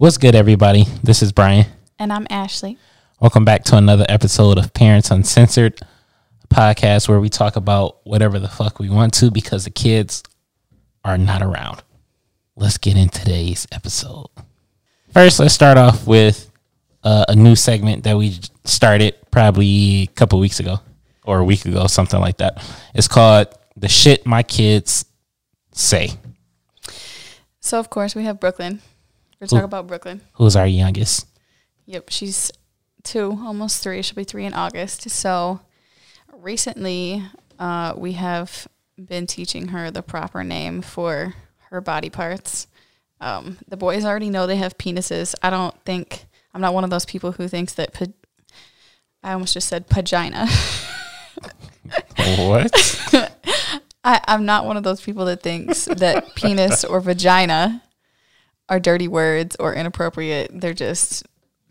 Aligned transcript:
What's 0.00 0.16
good, 0.16 0.34
everybody? 0.34 0.86
This 1.02 1.20
is 1.20 1.30
Brian. 1.30 1.66
And 1.98 2.10
I'm 2.10 2.26
Ashley. 2.30 2.78
Welcome 3.20 3.44
back 3.44 3.64
to 3.64 3.76
another 3.76 4.06
episode 4.08 4.56
of 4.56 4.72
Parents 4.72 5.10
Uncensored, 5.10 5.78
podcast 6.48 7.06
where 7.06 7.20
we 7.20 7.28
talk 7.28 7.56
about 7.56 7.98
whatever 8.04 8.38
the 8.38 8.48
fuck 8.48 8.78
we 8.78 8.88
want 8.88 9.12
to 9.12 9.30
because 9.30 9.64
the 9.64 9.70
kids 9.70 10.22
are 11.04 11.18
not 11.18 11.42
around. 11.42 11.82
Let's 12.56 12.78
get 12.78 12.96
into 12.96 13.18
today's 13.18 13.66
episode. 13.72 14.28
First, 15.12 15.38
let's 15.38 15.52
start 15.52 15.76
off 15.76 16.06
with 16.06 16.50
uh, 17.04 17.26
a 17.28 17.36
new 17.36 17.54
segment 17.54 18.04
that 18.04 18.16
we 18.16 18.38
started 18.64 19.16
probably 19.30 20.04
a 20.04 20.06
couple 20.14 20.38
weeks 20.38 20.60
ago 20.60 20.80
or 21.26 21.40
a 21.40 21.44
week 21.44 21.66
ago, 21.66 21.86
something 21.88 22.20
like 22.20 22.38
that. 22.38 22.66
It's 22.94 23.06
called 23.06 23.48
The 23.76 23.88
Shit 23.88 24.24
My 24.24 24.44
Kids 24.44 25.04
Say. 25.72 26.12
So, 27.60 27.78
of 27.78 27.90
course, 27.90 28.14
we 28.14 28.24
have 28.24 28.40
Brooklyn. 28.40 28.80
We're 29.40 29.46
talking 29.46 29.64
about 29.64 29.86
Brooklyn. 29.86 30.20
Who's 30.34 30.54
our 30.54 30.66
youngest? 30.66 31.26
Yep, 31.86 32.10
she's 32.10 32.52
two, 33.02 33.38
almost 33.42 33.82
three. 33.82 34.02
She'll 34.02 34.16
be 34.16 34.24
three 34.24 34.44
in 34.44 34.52
August. 34.52 35.08
So, 35.08 35.60
recently, 36.32 37.22
uh, 37.58 37.94
we 37.96 38.12
have 38.12 38.68
been 39.02 39.26
teaching 39.26 39.68
her 39.68 39.90
the 39.90 40.02
proper 40.02 40.44
name 40.44 40.82
for 40.82 41.34
her 41.70 41.80
body 41.80 42.10
parts. 42.10 42.66
Um, 43.20 43.56
the 43.66 43.78
boys 43.78 44.04
already 44.04 44.28
know 44.28 44.46
they 44.46 44.56
have 44.56 44.76
penises. 44.76 45.34
I 45.42 45.48
don't 45.48 45.74
think 45.84 46.26
I'm 46.52 46.60
not 46.60 46.74
one 46.74 46.84
of 46.84 46.90
those 46.90 47.06
people 47.06 47.32
who 47.32 47.48
thinks 47.48 47.74
that. 47.74 47.94
Pa- 47.94 48.06
I 49.22 49.32
almost 49.32 49.54
just 49.54 49.68
said 49.68 49.86
vagina. 49.88 50.48
what? 52.16 52.70
I, 54.04 54.20
I'm 54.26 54.46
not 54.46 54.64
one 54.64 54.76
of 54.76 54.82
those 54.82 55.00
people 55.00 55.26
that 55.26 55.42
thinks 55.42 55.84
that 55.84 56.34
penis 56.34 56.84
or 56.84 57.00
vagina 57.00 57.82
are 58.70 58.80
dirty 58.80 59.08
words 59.08 59.56
or 59.60 59.74
inappropriate. 59.74 60.50
They're 60.58 60.72
just 60.72 61.26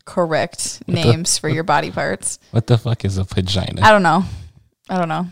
correct 0.06 0.88
names 0.88 1.38
for 1.40 1.50
your 1.56 1.64
body 1.64 1.90
parts. 1.90 2.38
What 2.52 2.68
the 2.68 2.78
fuck 2.78 3.04
is 3.06 3.18
a 3.18 3.24
vagina? 3.24 3.82
I 3.82 3.92
don't 3.92 4.04
know. 4.04 4.24
I 4.90 4.98
don't 5.00 5.10
know. 5.10 5.26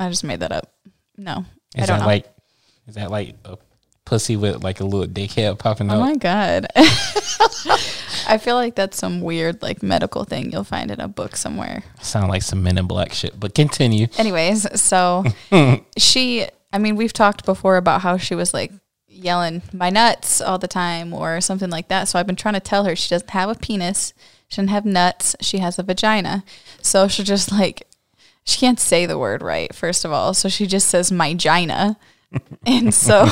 I 0.00 0.08
just 0.08 0.24
made 0.24 0.40
that 0.40 0.52
up. 0.52 0.72
No, 1.18 1.44
Is 1.74 1.84
I 1.84 1.86
don't 1.86 1.98
that 1.98 2.00
know. 2.00 2.06
like 2.06 2.26
is 2.86 2.94
that 2.94 3.10
like 3.10 3.34
a 3.44 3.58
pussy 4.04 4.36
with 4.36 4.62
like 4.62 4.80
a 4.80 4.84
little 4.84 5.06
dickhead 5.06 5.58
popping 5.58 5.90
oh 5.90 5.94
up? 5.94 5.98
oh 6.00 6.02
out? 6.02 6.06
my 6.08 6.16
god. 6.16 6.66
I 8.28 8.38
feel 8.38 8.56
like 8.56 8.74
that's 8.74 8.96
some 8.96 9.20
weird 9.20 9.62
like 9.62 9.82
medical 9.82 10.24
thing 10.24 10.52
you'll 10.52 10.64
find 10.64 10.90
in 10.90 11.00
a 11.00 11.08
book 11.08 11.36
somewhere. 11.36 11.82
Sound 12.00 12.28
like 12.28 12.42
some 12.42 12.62
men 12.62 12.76
in 12.78 12.86
black 12.86 13.12
shit. 13.12 13.38
But 13.38 13.54
continue. 13.54 14.08
Anyways, 14.18 14.80
so 14.80 15.24
she, 15.96 16.46
I 16.72 16.78
mean, 16.78 16.96
we've 16.96 17.12
talked 17.12 17.44
before 17.44 17.76
about 17.76 18.02
how 18.02 18.16
she 18.16 18.34
was 18.34 18.52
like 18.52 18.72
yelling 19.16 19.62
my 19.72 19.90
nuts 19.90 20.40
all 20.40 20.58
the 20.58 20.68
time 20.68 21.12
or 21.12 21.40
something 21.40 21.70
like 21.70 21.88
that. 21.88 22.08
So 22.08 22.18
I've 22.18 22.26
been 22.26 22.36
trying 22.36 22.54
to 22.54 22.60
tell 22.60 22.84
her 22.84 22.96
she 22.96 23.08
doesn't 23.08 23.30
have 23.30 23.50
a 23.50 23.54
penis, 23.54 24.12
she 24.48 24.56
doesn't 24.56 24.68
have 24.68 24.84
nuts, 24.84 25.36
she 25.40 25.58
has 25.58 25.78
a 25.78 25.82
vagina. 25.82 26.44
So 26.82 27.08
she'll 27.08 27.24
just 27.24 27.50
like, 27.50 27.86
she 28.44 28.58
can't 28.58 28.80
say 28.80 29.06
the 29.06 29.18
word 29.18 29.42
right, 29.42 29.74
first 29.74 30.04
of 30.04 30.12
all. 30.12 30.34
So 30.34 30.48
she 30.48 30.66
just 30.66 30.88
says 30.88 31.10
my 31.10 31.34
gina. 31.34 31.98
and 32.66 32.92
so 32.92 33.28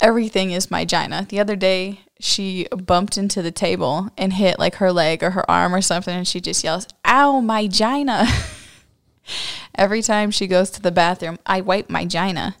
everything 0.00 0.50
is 0.50 0.70
my 0.70 0.84
gina. 0.84 1.26
The 1.28 1.40
other 1.40 1.56
day, 1.56 2.00
she 2.18 2.66
bumped 2.70 3.18
into 3.18 3.42
the 3.42 3.50
table 3.50 4.08
and 4.16 4.32
hit 4.32 4.58
like 4.58 4.76
her 4.76 4.92
leg 4.92 5.22
or 5.22 5.30
her 5.30 5.48
arm 5.50 5.74
or 5.74 5.82
something, 5.82 6.16
and 6.16 6.26
she 6.26 6.40
just 6.40 6.64
yells, 6.64 6.86
Ow, 7.04 7.40
my 7.40 7.66
gina. 7.66 8.26
Every 9.74 10.02
time 10.02 10.30
she 10.30 10.46
goes 10.46 10.70
to 10.70 10.82
the 10.82 10.92
bathroom, 10.92 11.38
I 11.44 11.60
wipe 11.60 11.90
my 11.90 12.04
gina, 12.04 12.56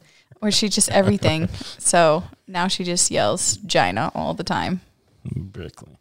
or 0.46 0.50
she 0.50 0.68
just 0.68 0.90
everything. 0.90 1.48
so 1.78 2.24
now 2.46 2.68
she 2.68 2.84
just 2.84 3.10
yells 3.10 3.56
gina 3.58 4.10
all 4.14 4.34
the 4.34 4.44
time. 4.44 4.80
Brooklyn. 5.24 5.96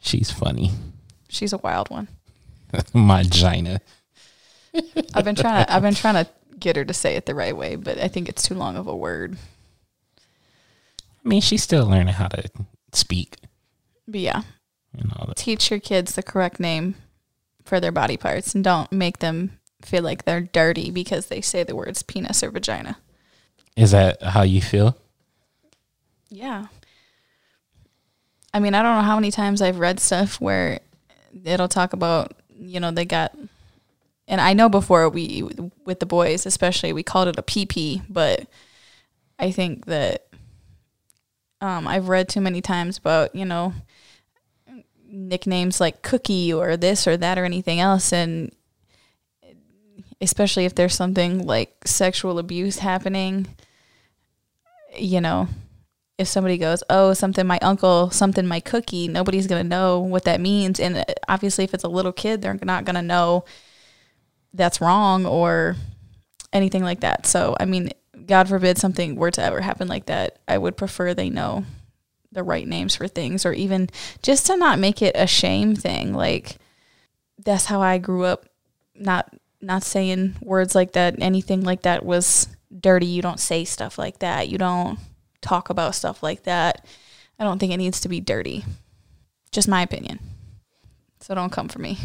She's 0.00 0.30
funny. 0.30 0.70
She's 1.28 1.52
a 1.52 1.58
wild 1.58 1.90
one. 1.90 2.08
my 2.94 3.22
gina. 3.22 3.80
I've 5.14 5.24
been 5.24 5.34
trying 5.34 5.64
to 5.64 5.72
I've 5.74 5.82
been 5.82 5.94
trying 6.02 6.24
to 6.24 6.30
get 6.58 6.76
her 6.76 6.84
to 6.84 6.94
say 6.94 7.14
it 7.16 7.26
the 7.26 7.34
right 7.34 7.56
way, 7.56 7.76
but 7.76 7.98
I 7.98 8.08
think 8.08 8.28
it's 8.28 8.42
too 8.42 8.54
long 8.54 8.76
of 8.76 8.86
a 8.86 8.96
word. 8.96 9.36
I 11.24 11.28
mean, 11.28 11.40
she's 11.40 11.62
still 11.62 11.86
learning 11.86 12.14
how 12.14 12.28
to 12.28 12.48
speak 12.92 13.36
But 14.06 14.20
yeah, 14.20 14.42
and 14.96 15.12
all 15.16 15.26
that. 15.26 15.36
teach 15.36 15.70
your 15.70 15.80
kids 15.80 16.14
the 16.14 16.22
correct 16.22 16.58
name 16.58 16.94
for 17.64 17.80
their 17.80 17.92
body 17.92 18.16
parts 18.16 18.54
and 18.54 18.64
don't 18.64 18.90
make 18.90 19.18
them 19.18 19.58
feel 19.82 20.02
like 20.02 20.24
they're 20.24 20.40
dirty 20.40 20.90
because 20.90 21.26
they 21.26 21.40
say 21.40 21.62
the 21.64 21.76
words 21.76 22.02
penis 22.02 22.42
or 22.42 22.50
vagina. 22.50 22.98
Is 23.78 23.92
that 23.92 24.20
how 24.20 24.42
you 24.42 24.60
feel? 24.60 24.96
Yeah. 26.30 26.66
I 28.52 28.58
mean, 28.58 28.74
I 28.74 28.82
don't 28.82 28.96
know 28.96 29.02
how 29.02 29.14
many 29.14 29.30
times 29.30 29.62
I've 29.62 29.78
read 29.78 30.00
stuff 30.00 30.40
where 30.40 30.80
it'll 31.44 31.68
talk 31.68 31.92
about, 31.92 32.32
you 32.58 32.80
know, 32.80 32.90
they 32.90 33.04
got 33.04 33.36
and 34.26 34.40
I 34.40 34.52
know 34.52 34.68
before 34.68 35.08
we 35.08 35.48
with 35.84 36.00
the 36.00 36.06
boys 36.06 36.44
especially 36.44 36.92
we 36.92 37.04
called 37.04 37.28
it 37.28 37.38
a 37.38 37.42
PP, 37.42 38.02
but 38.08 38.48
I 39.38 39.52
think 39.52 39.86
that 39.86 40.26
um 41.60 41.86
I've 41.86 42.08
read 42.08 42.28
too 42.28 42.40
many 42.40 42.60
times 42.60 42.98
about, 42.98 43.32
you 43.32 43.44
know, 43.44 43.74
nicknames 45.08 45.80
like 45.80 46.02
cookie 46.02 46.52
or 46.52 46.76
this 46.76 47.06
or 47.06 47.16
that 47.16 47.38
or 47.38 47.44
anything 47.44 47.78
else 47.78 48.12
and 48.12 48.50
especially 50.20 50.64
if 50.64 50.74
there's 50.74 50.96
something 50.96 51.46
like 51.46 51.86
sexual 51.86 52.40
abuse 52.40 52.80
happening, 52.80 53.46
you 54.96 55.20
know, 55.20 55.48
if 56.18 56.28
somebody 56.28 56.58
goes, 56.58 56.82
"Oh, 56.90 57.12
something 57.14 57.46
my 57.46 57.58
uncle, 57.60 58.10
something 58.10 58.46
my 58.46 58.60
cookie," 58.60 59.08
nobody's 59.08 59.46
going 59.46 59.62
to 59.62 59.68
know 59.68 60.00
what 60.00 60.24
that 60.24 60.40
means 60.40 60.80
and 60.80 60.98
uh, 60.98 61.04
obviously 61.28 61.64
if 61.64 61.74
it's 61.74 61.84
a 61.84 61.88
little 61.88 62.12
kid, 62.12 62.42
they're 62.42 62.58
not 62.62 62.84
going 62.84 62.96
to 62.96 63.02
know 63.02 63.44
that's 64.52 64.80
wrong 64.80 65.26
or 65.26 65.76
anything 66.52 66.82
like 66.82 67.00
that. 67.00 67.26
So, 67.26 67.56
I 67.60 67.64
mean, 67.64 67.90
God 68.26 68.48
forbid 68.48 68.78
something 68.78 69.16
were 69.16 69.30
to 69.30 69.42
ever 69.42 69.60
happen 69.60 69.88
like 69.88 70.06
that, 70.06 70.38
I 70.48 70.58
would 70.58 70.76
prefer 70.76 71.14
they 71.14 71.30
know 71.30 71.64
the 72.32 72.42
right 72.42 72.66
names 72.66 72.94
for 72.94 73.08
things 73.08 73.46
or 73.46 73.52
even 73.52 73.88
just 74.22 74.46
to 74.46 74.56
not 74.56 74.78
make 74.78 75.00
it 75.02 75.16
a 75.16 75.26
shame 75.26 75.74
thing. 75.74 76.12
Like 76.12 76.58
that's 77.38 77.66
how 77.66 77.80
I 77.80 77.98
grew 77.98 78.24
up 78.24 78.46
not 78.94 79.32
not 79.60 79.82
saying 79.82 80.36
words 80.40 80.74
like 80.74 80.92
that, 80.92 81.16
anything 81.20 81.62
like 81.62 81.82
that 81.82 82.04
was 82.04 82.48
dirty. 82.76 83.06
You 83.06 83.22
don't 83.22 83.40
say 83.40 83.64
stuff 83.64 83.98
like 83.98 84.18
that. 84.20 84.48
You 84.48 84.58
don't 84.58 84.98
talk 85.40 85.70
about 85.70 85.94
stuff 85.94 86.22
like 86.22 86.44
that. 86.44 86.84
I 87.38 87.44
don't 87.44 87.58
think 87.58 87.72
it 87.72 87.78
needs 87.78 88.00
to 88.00 88.08
be 88.08 88.20
dirty. 88.20 88.64
Just 89.52 89.68
my 89.68 89.82
opinion. 89.82 90.18
So 91.20 91.34
don't 91.34 91.52
come 91.52 91.68
for 91.68 91.78
me. 91.78 91.98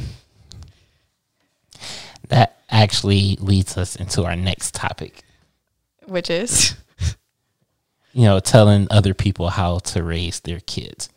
That 2.29 2.57
actually 2.69 3.37
leads 3.39 3.77
us 3.77 3.95
into 3.95 4.23
our 4.23 4.35
next 4.35 4.73
topic. 4.73 5.23
Which 6.05 6.29
is 6.29 6.75
You 8.13 8.25
know, 8.25 8.39
telling 8.39 8.87
other 8.91 9.15
people 9.15 9.49
how 9.49 9.79
to 9.79 10.03
raise 10.03 10.39
their 10.41 10.59
kids, 10.59 11.09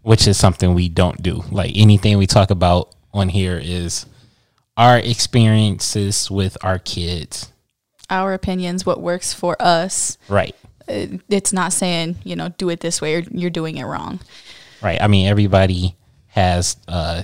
which 0.00 0.26
is 0.26 0.38
something 0.38 0.72
we 0.72 0.88
don't 0.88 1.22
do. 1.22 1.44
Like 1.50 1.72
anything 1.74 2.16
we 2.16 2.26
talk 2.26 2.50
about 2.50 2.94
on 3.12 3.28
here 3.28 3.60
is 3.62 4.06
our 4.78 4.96
experiences 4.98 6.30
with 6.30 6.56
our 6.62 6.78
kids. 6.78 7.49
Our 8.10 8.32
opinions, 8.34 8.84
what 8.84 9.00
works 9.00 9.32
for 9.32 9.56
us. 9.60 10.18
Right. 10.28 10.54
Uh, 10.88 11.06
It's 11.28 11.52
not 11.52 11.72
saying, 11.72 12.16
you 12.24 12.36
know, 12.36 12.48
do 12.58 12.68
it 12.70 12.80
this 12.80 13.00
way 13.00 13.14
or 13.16 13.20
you're 13.30 13.50
doing 13.50 13.76
it 13.76 13.84
wrong. 13.84 14.20
right? 14.82 15.00
I 15.00 15.06
mean, 15.06 15.26
everybody 15.26 15.94
has 16.28 16.76
uh, 16.88 17.22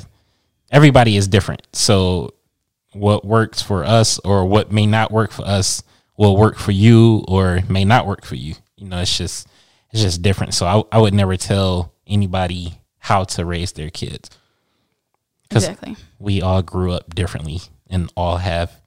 everybody 0.70 1.16
is 1.16 1.28
different. 1.28 1.66
So, 1.72 2.34
what 2.92 3.24
works 3.24 3.60
for 3.60 3.84
us 3.84 4.18
or 4.20 4.46
what 4.46 4.72
may 4.72 4.86
not 4.86 5.10
work 5.12 5.30
for 5.32 5.44
us 5.46 5.82
will 6.16 6.36
work 6.36 6.56
for 6.56 6.72
you 6.72 7.24
or 7.28 7.60
may 7.68 7.84
not 7.84 8.06
work 8.06 8.24
for 8.24 8.36
you. 8.36 8.54
You 8.76 8.88
know, 8.88 8.98
it's 9.00 9.16
just 9.18 9.46
it's 9.92 10.02
just 10.02 10.22
different. 10.22 10.54
So, 10.54 10.66
I 10.66 10.96
I 10.96 11.00
would 11.00 11.14
never 11.14 11.36
tell 11.36 11.92
anybody 12.06 12.80
how 12.98 13.24
to 13.24 13.44
raise 13.44 13.72
their 13.72 13.90
kids 13.90 14.30
Exactly. 15.50 15.96
we 16.18 16.42
all 16.42 16.62
grew 16.62 16.92
up 16.92 17.14
differently 17.14 17.60
and 17.88 18.10
all 18.16 18.38
have 18.38 18.80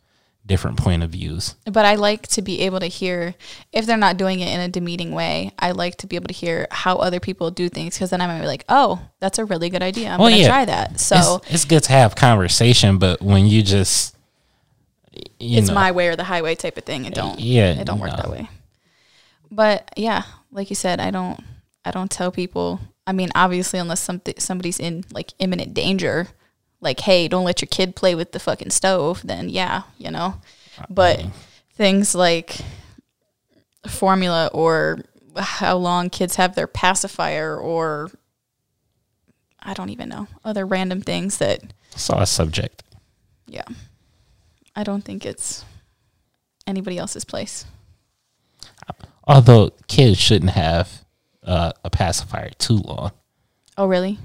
different 0.50 0.78
point 0.78 1.04
of 1.04 1.12
views. 1.12 1.56
But 1.66 1.86
I 1.86 1.96
like 1.96 2.28
to 2.30 2.42
be 2.42 2.62
able 2.62 2.82
to 2.82 2.88
hear, 2.88 3.36
if 3.72 3.86
they're 3.86 3.98
not 3.98 4.18
doing 4.18 4.42
it 4.42 4.50
in 4.54 4.60
a 4.60 4.68
demeaning 4.68 5.12
way, 5.14 5.52
I 5.58 5.72
like 5.72 5.96
to 5.98 6.08
be 6.08 6.18
able 6.18 6.28
to 6.28 6.34
hear 6.34 6.68
how 6.72 6.98
other 6.98 7.20
people 7.22 7.52
do 7.52 7.70
things 7.70 7.94
because 7.96 8.10
then 8.10 8.20
I 8.20 8.28
might 8.28 8.42
be 8.42 8.48
like, 8.48 8.66
oh, 8.68 9.00
that's 9.20 9.40
a 9.40 9.46
really 9.46 9.70
good 9.70 9.84
idea. 9.84 10.10
I'm 10.10 10.20
Well, 10.20 10.30
going 10.30 10.40
to 10.40 10.42
yeah. 10.42 10.48
try 10.48 10.66
that. 10.66 11.00
So 11.00 11.42
it's, 11.44 11.54
it's 11.54 11.66
good 11.66 11.84
to 11.84 11.92
have 11.94 12.16
conversation, 12.16 12.98
but 12.98 13.22
when 13.22 13.46
you 13.46 13.62
just 13.62 14.16
you 15.40 15.60
it's 15.60 15.70
know, 15.70 15.76
my 15.76 15.92
way 15.92 16.08
or 16.08 16.16
the 16.16 16.24
highway 16.24 16.56
type 16.56 16.78
of 16.78 16.84
thing. 16.84 17.06
It 17.06 17.14
don't, 17.14 17.40
yeah, 17.40 17.80
it 17.80 17.86
don't 17.86 18.00
work 18.00 18.12
no. 18.12 18.18
that 18.18 18.30
way. 18.30 18.50
But 19.52 19.92
yeah, 19.96 20.24
like 20.52 20.70
you 20.70 20.76
said, 20.76 21.00
I 21.00 21.12
don't, 21.12 21.40
I 21.86 21.92
don't 21.92 22.12
tell 22.12 22.32
people. 22.32 22.80
I 23.08 23.14
mean, 23.14 23.30
obviously, 23.36 23.80
unless 23.80 24.00
something 24.00 24.36
somebody's 24.38 24.80
in 24.80 25.06
like 25.12 25.34
imminent 25.40 25.74
danger, 25.74 26.28
like, 26.82 27.02
hey, 27.02 27.28
don't 27.28 27.44
let 27.44 27.62
your 27.62 27.68
kid 27.68 27.96
play 27.96 28.16
with 28.16 28.32
the 28.32 28.40
fucking 28.40 28.70
stove, 28.70 29.22
then 29.24 29.50
yeah, 29.50 29.84
you 29.98 30.12
know. 30.12 30.36
But 30.90 31.26
things 31.74 32.16
like 32.16 32.58
formula 33.88 34.50
or 34.54 35.00
how 35.38 35.78
long 35.78 36.10
kids 36.10 36.36
have 36.36 36.56
their 36.56 36.68
pacifier 36.68 37.58
or 37.58 38.12
I 39.62 39.74
don't 39.74 39.90
even 39.90 40.10
know 40.10 40.28
other 40.46 40.66
random 40.66 41.02
things 41.02 41.38
that 41.38 41.62
all 42.10 42.22
a 42.22 42.26
subject. 42.26 42.84
yeah. 43.48 43.66
I 44.76 44.84
don't 44.84 45.04
think 45.04 45.26
it's 45.26 45.66
anybody 46.66 46.98
else's 46.98 47.26
place. 47.26 47.66
Although 49.26 49.72
kids 49.88 50.18
shouldn't 50.18 50.52
have 50.52 51.04
uh, 51.44 51.74
a 51.84 51.90
pacifier 51.90 52.52
too 52.58 52.78
long. 52.78 53.12
Oh, 53.78 53.86
really? 53.86 54.18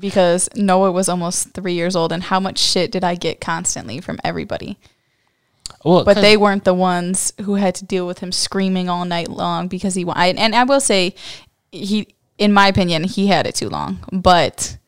Because 0.00 0.48
Noah 0.54 0.92
was 0.92 1.08
almost 1.08 1.52
three 1.54 1.74
years 1.74 1.94
old, 1.96 2.12
and 2.12 2.22
how 2.22 2.40
much 2.40 2.58
shit 2.58 2.90
did 2.92 3.04
I 3.04 3.14
get 3.14 3.40
constantly 3.40 4.00
from 4.00 4.18
everybody? 4.24 4.78
Well, 5.84 6.04
But 6.04 6.16
they 6.16 6.36
weren't 6.36 6.64
the 6.64 6.74
ones 6.74 7.32
who 7.42 7.54
had 7.56 7.74
to 7.76 7.84
deal 7.84 8.06
with 8.06 8.18
him 8.20 8.30
screaming 8.32 8.88
all 8.88 9.04
night 9.04 9.28
long 9.28 9.68
because 9.68 9.94
he. 9.94 10.04
I, 10.08 10.28
and 10.28 10.54
I 10.54 10.64
will 10.64 10.80
say, 10.80 11.14
he, 11.72 12.08
in 12.38 12.52
my 12.52 12.68
opinion, 12.68 13.04
he 13.04 13.26
had 13.26 13.46
it 13.46 13.54
too 13.56 13.68
long. 13.68 13.98
But 14.12 14.78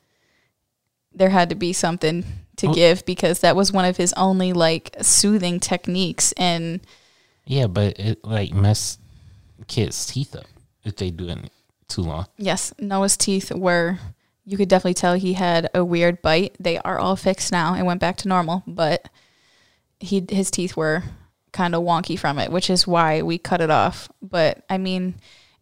there 1.12 1.30
had 1.30 1.48
to 1.50 1.54
be 1.56 1.72
something 1.72 2.24
to 2.56 2.68
Oh. 2.68 2.74
give 2.74 3.04
because 3.06 3.40
that 3.40 3.56
was 3.56 3.72
one 3.72 3.84
of 3.84 3.96
his 3.96 4.12
only 4.12 4.52
like 4.52 4.94
soothing 5.02 5.58
techniques. 5.58 6.32
And 6.32 6.80
yeah, 7.44 7.66
but 7.66 7.98
it 7.98 8.24
like 8.24 8.52
mess 8.52 8.98
kids' 9.66 10.06
teeth 10.06 10.36
up 10.36 10.46
if 10.84 10.96
they 10.96 11.10
do 11.10 11.28
it 11.28 11.50
too 11.88 12.02
long. 12.02 12.26
Yes, 12.38 12.72
Noah's 12.78 13.16
teeth 13.16 13.50
were. 13.52 13.98
You 14.44 14.56
could 14.56 14.68
definitely 14.68 14.94
tell 14.94 15.14
he 15.14 15.34
had 15.34 15.70
a 15.74 15.84
weird 15.84 16.20
bite. 16.20 16.56
They 16.60 16.78
are 16.78 16.98
all 16.98 17.16
fixed 17.16 17.50
now 17.50 17.74
and 17.74 17.86
went 17.86 18.00
back 18.00 18.16
to 18.18 18.28
normal, 18.28 18.62
but 18.66 19.08
he 20.00 20.24
his 20.28 20.50
teeth 20.50 20.76
were 20.76 21.02
kind 21.52 21.74
of 21.74 21.82
wonky 21.82 22.18
from 22.18 22.38
it, 22.38 22.52
which 22.52 22.68
is 22.68 22.86
why 22.86 23.22
we 23.22 23.38
cut 23.38 23.60
it 23.60 23.70
off. 23.70 24.08
But 24.20 24.64
I 24.68 24.76
mean, 24.76 25.14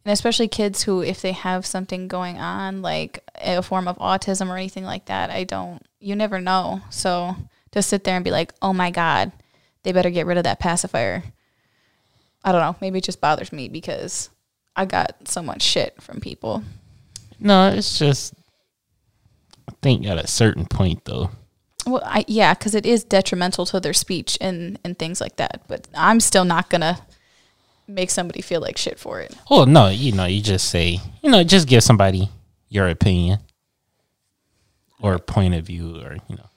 and 0.05 0.13
especially 0.13 0.49
kids 0.49 0.83
who, 0.83 1.01
if 1.03 1.23
they 1.23 1.33
have 1.33 1.65
something 1.65 2.09
going 2.09 2.39
on, 2.39 2.83
like 2.83 3.23
a 3.37 3.63
form 3.63 3.87
of 3.87 3.99
autism 3.99 4.49
or 4.49 4.57
anything 4.57 4.85
like 4.85 5.05
that, 5.07 5.31
I 5.31 5.45
don't. 5.45 5.81
You 6.01 6.17
never 6.17 6.41
know. 6.41 6.81
So 6.91 7.37
to 7.71 7.83
sit 7.83 8.03
there 8.03 8.17
and 8.17 8.25
be 8.25 8.33
like, 8.33 8.53
"Oh 8.61 8.73
my 8.73 8.91
god, 8.91 9.31
they 9.85 9.93
better 9.93 10.11
get 10.11 10.27
rid 10.27 10.39
of 10.39 10.45
that 10.45 10.59
pacifier." 10.59 11.23
I 12.45 12.51
don't 12.51 12.61
know. 12.61 12.77
Maybe 12.81 12.99
it 12.99 13.05
just 13.05 13.21
bothers 13.21 13.53
me 13.53 13.69
because 13.69 14.29
I 14.75 14.85
got 14.87 15.29
so 15.29 15.43
much 15.43 15.63
shit 15.63 16.03
from 16.03 16.19
people. 16.19 16.65
No, 17.39 17.69
it's 17.69 17.99
just 17.99 18.35
think 19.83 20.07
at 20.07 20.19
a 20.19 20.27
certain 20.27 20.67
point 20.67 21.05
though. 21.05 21.31
Well, 21.87 22.03
I, 22.05 22.25
yeah, 22.29 22.55
because 22.55 22.75
it 22.77 22.87
is 22.87 23.03
detrimental 23.03 23.67
to 23.67 23.81
their 23.81 23.93
speech 23.93 24.39
and 24.41 24.79
and 24.85 24.99
things 24.99 25.21
like 25.21 25.37
that. 25.37 25.63
But 25.69 25.89
I'm 25.95 26.21
still 26.21 26.45
not 26.45 26.71
gonna 26.71 27.01
make 27.89 28.11
somebody 28.11 28.41
feel 28.41 28.61
like 28.61 28.77
shit 28.79 28.99
for 28.99 29.21
it. 29.21 29.37
Well, 29.51 29.67
no, 29.67 29.89
you 29.89 30.13
know, 30.13 30.25
you 30.25 30.41
just 30.41 30.71
say, 30.71 31.01
you 31.23 31.31
know, 31.31 31.43
just 31.43 31.69
give 31.69 31.83
somebody 31.83 32.29
your 32.69 32.89
opinion 32.89 33.41
or 35.01 35.19
point 35.19 35.55
of 35.55 35.67
view, 35.67 35.97
or 36.01 36.17
you 36.29 36.37
know, 36.37 36.49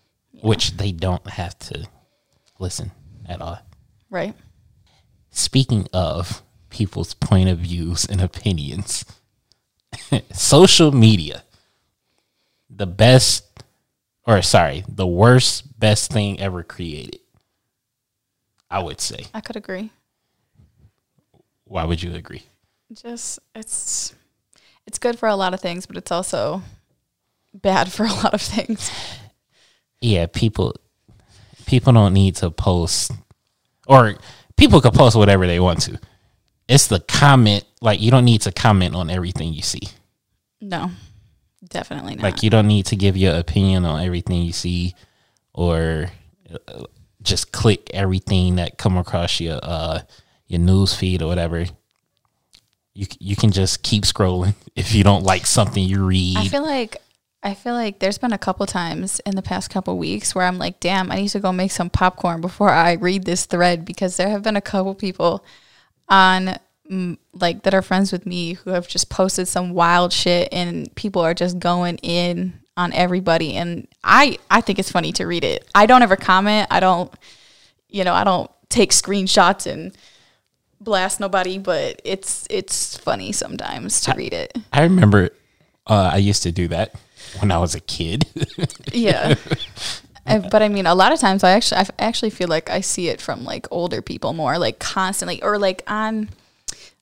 which 0.41 0.77
they 0.77 0.91
don't 0.91 1.27
have 1.27 1.57
to 1.59 1.87
listen 2.59 2.91
at 3.27 3.41
all. 3.41 3.59
Right. 4.09 4.35
Speaking 5.31 5.87
of 5.91 6.43
people's 6.69 7.13
point 7.15 7.49
of 7.49 7.59
views 7.59 8.05
and 8.05 8.21
opinions, 8.21 9.03
social 10.31 10.91
media, 10.91 11.43
the 12.75 12.85
best, 12.85 13.45
or 14.25 14.41
sorry, 14.41 14.83
the 14.87 15.07
worst, 15.07 15.79
best 15.79 16.11
thing 16.11 16.39
ever 16.39 16.63
created. 16.63 17.19
I 18.69 18.79
would 18.79 18.99
say. 18.99 19.27
I 19.33 19.41
could 19.41 19.55
agree. 19.55 19.91
Why 21.65 21.85
would 21.85 22.01
you 22.01 22.13
agree? 22.13 22.43
Just 22.93 23.39
it's 23.55 24.13
it's 24.85 24.99
good 24.99 25.17
for 25.17 25.27
a 25.27 25.35
lot 25.35 25.53
of 25.53 25.61
things, 25.61 25.85
but 25.85 25.97
it's 25.97 26.11
also 26.11 26.61
bad 27.53 27.91
for 27.91 28.05
a 28.05 28.13
lot 28.13 28.33
of 28.33 28.41
things. 28.41 28.91
yeah, 30.01 30.25
people 30.25 30.75
people 31.65 31.93
don't 31.93 32.13
need 32.13 32.35
to 32.37 32.51
post 32.51 33.11
or 33.87 34.15
people 34.57 34.81
can 34.81 34.91
post 34.91 35.15
whatever 35.15 35.47
they 35.47 35.59
want 35.59 35.81
to. 35.81 35.99
It's 36.67 36.87
the 36.87 36.99
comment 36.99 37.63
like 37.81 38.01
you 38.01 38.11
don't 38.11 38.25
need 38.25 38.41
to 38.41 38.51
comment 38.51 38.95
on 38.95 39.09
everything 39.09 39.53
you 39.53 39.61
see. 39.61 39.81
No, 40.61 40.91
definitely 41.69 42.15
not. 42.15 42.23
Like 42.23 42.43
you 42.43 42.49
don't 42.49 42.67
need 42.67 42.85
to 42.87 42.95
give 42.95 43.17
your 43.17 43.35
opinion 43.35 43.85
on 43.85 44.03
everything 44.03 44.41
you 44.41 44.53
see 44.53 44.95
or 45.53 46.07
uh, 46.67 46.83
just 47.21 47.51
click 47.51 47.89
everything 47.93 48.55
that 48.55 48.77
come 48.77 48.97
across 48.97 49.39
your 49.39 49.59
uh 49.63 50.01
your 50.47 50.59
news 50.59 50.93
feed 50.93 51.21
or 51.21 51.27
whatever. 51.27 51.65
You 52.93 53.07
you 53.19 53.35
can 53.35 53.51
just 53.51 53.83
keep 53.83 54.03
scrolling 54.03 54.55
if 54.75 54.93
you 54.93 55.03
don't 55.03 55.23
like 55.23 55.45
something 55.45 55.83
you 55.83 56.05
read. 56.05 56.37
I 56.37 56.47
feel 56.47 56.63
like 56.63 56.97
I 57.45 57.53
feel 57.53 57.73
like 57.73 57.99
there's 57.99 58.17
been 58.17 58.33
a 58.33 58.39
couple 58.39 58.65
times 58.65 59.19
in 59.19 59.35
the 59.35 59.41
past 59.43 59.69
couple 59.69 59.95
weeks 59.99 60.33
where 60.33 60.45
I'm 60.45 60.57
like, 60.57 60.79
damn, 60.79 61.11
I 61.11 61.17
need 61.17 61.29
to 61.29 61.39
go 61.39 61.51
make 61.51 61.69
some 61.69 61.91
popcorn 61.91 62.41
before 62.41 62.71
I 62.71 62.93
read 62.93 63.25
this 63.25 63.45
thread 63.45 63.85
because 63.85 64.17
there 64.17 64.29
have 64.29 64.41
been 64.41 64.55
a 64.55 64.61
couple 64.61 64.95
people 64.95 65.45
on 66.09 66.57
like 67.33 67.63
that 67.63 67.73
are 67.73 67.81
friends 67.81 68.11
with 68.11 68.25
me 68.25 68.53
who 68.53 68.69
have 68.69 68.87
just 68.87 69.09
posted 69.09 69.47
some 69.47 69.73
wild 69.73 70.13
shit 70.13 70.49
and 70.51 70.93
people 70.95 71.21
are 71.21 71.33
just 71.33 71.59
going 71.59 71.97
in 71.97 72.53
on 72.77 72.93
everybody 72.93 73.55
and 73.55 73.87
I 74.03 74.37
I 74.51 74.61
think 74.61 74.79
it's 74.79 74.91
funny 74.91 75.11
to 75.13 75.25
read 75.25 75.43
it. 75.43 75.67
I 75.73 75.85
don't 75.85 76.03
ever 76.03 76.15
comment. 76.15 76.67
I 76.69 76.79
don't 76.79 77.11
you 77.89 78.03
know, 78.03 78.13
I 78.13 78.23
don't 78.23 78.51
take 78.69 78.91
screenshots 78.91 79.71
and 79.71 79.95
blast 80.79 81.19
nobody, 81.19 81.57
but 81.57 82.01
it's 82.03 82.45
it's 82.49 82.97
funny 82.97 83.31
sometimes 83.31 84.01
to 84.01 84.13
read 84.15 84.33
it. 84.33 84.57
I 84.71 84.83
remember 84.83 85.31
uh, 85.87 86.11
I 86.13 86.17
used 86.17 86.43
to 86.43 86.51
do 86.51 86.67
that 86.69 86.95
when 87.39 87.51
I 87.51 87.57
was 87.57 87.75
a 87.75 87.79
kid. 87.79 88.25
Yeah. 88.93 89.35
But 90.25 90.63
I 90.63 90.69
mean, 90.69 90.87
a 90.87 90.95
lot 90.95 91.11
of 91.11 91.19
times 91.19 91.43
I 91.43 91.51
actually, 91.51 91.81
I 91.81 91.85
actually 91.99 92.31
feel 92.31 92.47
like 92.47 92.69
I 92.69 92.81
see 92.81 93.09
it 93.09 93.21
from 93.21 93.43
like 93.43 93.67
older 93.69 94.01
people 94.01 94.33
more, 94.33 94.57
like 94.57 94.79
constantly, 94.79 95.43
or 95.43 95.59
like 95.59 95.83
on 95.85 96.29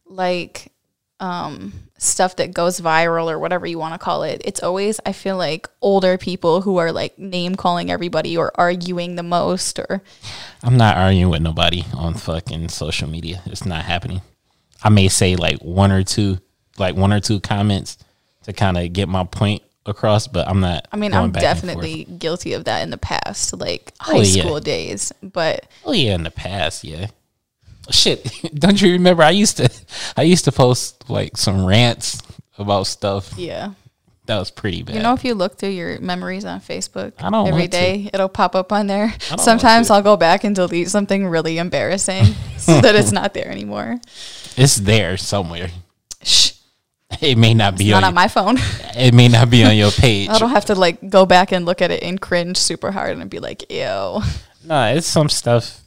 like 0.05 0.71
um 1.19 1.71
stuff 1.97 2.35
that 2.35 2.53
goes 2.53 2.81
viral 2.81 3.31
or 3.31 3.39
whatever 3.39 3.65
you 3.65 3.79
want 3.79 3.94
to 3.94 3.97
call 3.97 4.23
it. 4.23 4.41
It's 4.44 4.61
always 4.61 5.00
I 5.05 5.13
feel 5.13 5.38
like 5.38 5.67
older 5.81 6.17
people 6.17 6.61
who 6.61 6.77
are 6.77 6.91
like 6.91 7.17
name 7.17 7.55
calling 7.55 7.89
everybody 7.89 8.35
or 8.35 8.51
arguing 8.55 9.15
the 9.15 9.23
most 9.23 9.79
or 9.79 10.01
I'm 10.63 10.75
not 10.75 10.97
arguing 10.97 11.29
with 11.29 11.41
nobody 11.41 11.85
on 11.95 12.15
fucking 12.15 12.69
social 12.69 13.07
media. 13.09 13.41
It's 13.45 13.65
not 13.65 13.85
happening. 13.85 14.21
I 14.83 14.89
may 14.89 15.07
say 15.07 15.35
like 15.38 15.59
one 15.61 15.91
or 15.91 16.03
two, 16.03 16.39
like 16.77 16.95
one 16.95 17.13
or 17.13 17.21
two 17.21 17.39
comments 17.39 17.97
to 18.44 18.51
kind 18.51 18.77
of 18.77 18.91
get 18.91 19.07
my 19.07 19.24
point 19.24 19.63
across, 19.86 20.27
but 20.27 20.48
I'm 20.48 20.60
not. 20.60 20.88
I 20.91 20.98
mean, 20.98 21.13
I'm 21.13 21.31
definitely 21.31 22.03
guilty 22.03 22.53
of 22.53 22.65
that 22.65 22.81
in 22.83 22.89
the 22.89 22.98
past, 22.98 23.57
like 23.57 23.93
Oh, 24.01 24.17
high 24.17 24.24
yeah. 24.24 24.43
school 24.43 24.60
days. 24.60 25.13
But. 25.22 25.67
Oh 25.86 25.93
yeah, 25.93 26.15
in 26.15 26.24
the 26.24 26.31
past, 26.31 26.83
yeah. 26.83 27.07
Shit, 27.89 28.31
don't 28.55 28.81
you 28.81 28.93
remember? 28.93 29.23
I 29.23 29.31
used 29.31 29.57
to, 29.57 29.69
I 30.17 30.23
used 30.23 30.45
to 30.45 30.51
post 30.51 31.09
like 31.09 31.37
some 31.37 31.65
rants 31.65 32.21
about 32.57 32.87
stuff 32.87 33.33
yeah. 33.35 33.73
that 34.27 34.37
was 34.39 34.51
pretty 34.51 34.83
bad. 34.83 34.95
You 34.95 35.01
know, 35.01 35.13
if 35.13 35.25
you 35.25 35.33
look 35.33 35.57
through 35.57 35.69
your 35.69 35.99
memories 35.99 36.45
on 36.45 36.61
Facebook 36.61 37.13
I 37.19 37.29
don't 37.29 37.47
every 37.47 37.67
to. 37.67 38.09
it'll 38.13 38.29
pop 38.29 38.55
up 38.55 38.71
on 38.71 38.87
there. 38.87 39.13
Sometimes. 39.37 39.89
I'll 39.89 40.01
go 40.03 40.15
back 40.15 40.43
and 40.43 40.55
delete 40.55 40.89
something 40.89 41.27
really 41.27 41.57
embarrassing 41.57 42.25
so 42.57 42.79
that 42.79 42.95
it's 42.95 43.11
not 43.11 43.33
there 43.33 43.49
anymore. 43.49 43.99
it's 44.55 44.75
there 44.77 45.17
somewhere. 45.17 45.69
Shh, 46.21 46.51
It 47.21 47.37
may 47.37 47.53
not 47.53 47.77
be 47.77 47.89
not 47.91 48.03
on. 48.03 48.09
on 48.09 48.13
my 48.13 48.27
phone. 48.27 48.57
it 48.95 49.13
may 49.13 49.27
not 49.27 49.49
be 49.49 49.63
on 49.65 49.75
your 49.75 49.91
page. 49.91 50.29
I 50.29 50.37
don't 50.39 50.51
have 50.51 50.65
to 50.65 50.75
like 50.75 51.09
go 51.09 51.25
back 51.25 51.51
and 51.51 51.65
look 51.65 51.81
at 51.81 51.91
it 51.91 52.01
and 52.03 52.21
cringe 52.21 52.57
super 52.57 52.91
hard 52.91 53.17
and 53.17 53.29
be 53.29 53.39
like, 53.39 53.69
ew. 53.71 54.21
No, 54.63 54.93
it's 54.95 55.07
some 55.07 55.27
stuff 55.27 55.81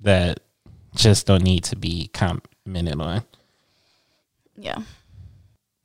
that 0.00 0.40
just 0.94 1.26
don't 1.26 1.42
need 1.42 1.64
to 1.64 1.76
be 1.76 2.08
commented 2.12 3.00
on, 3.00 3.22
Yeah. 4.56 4.78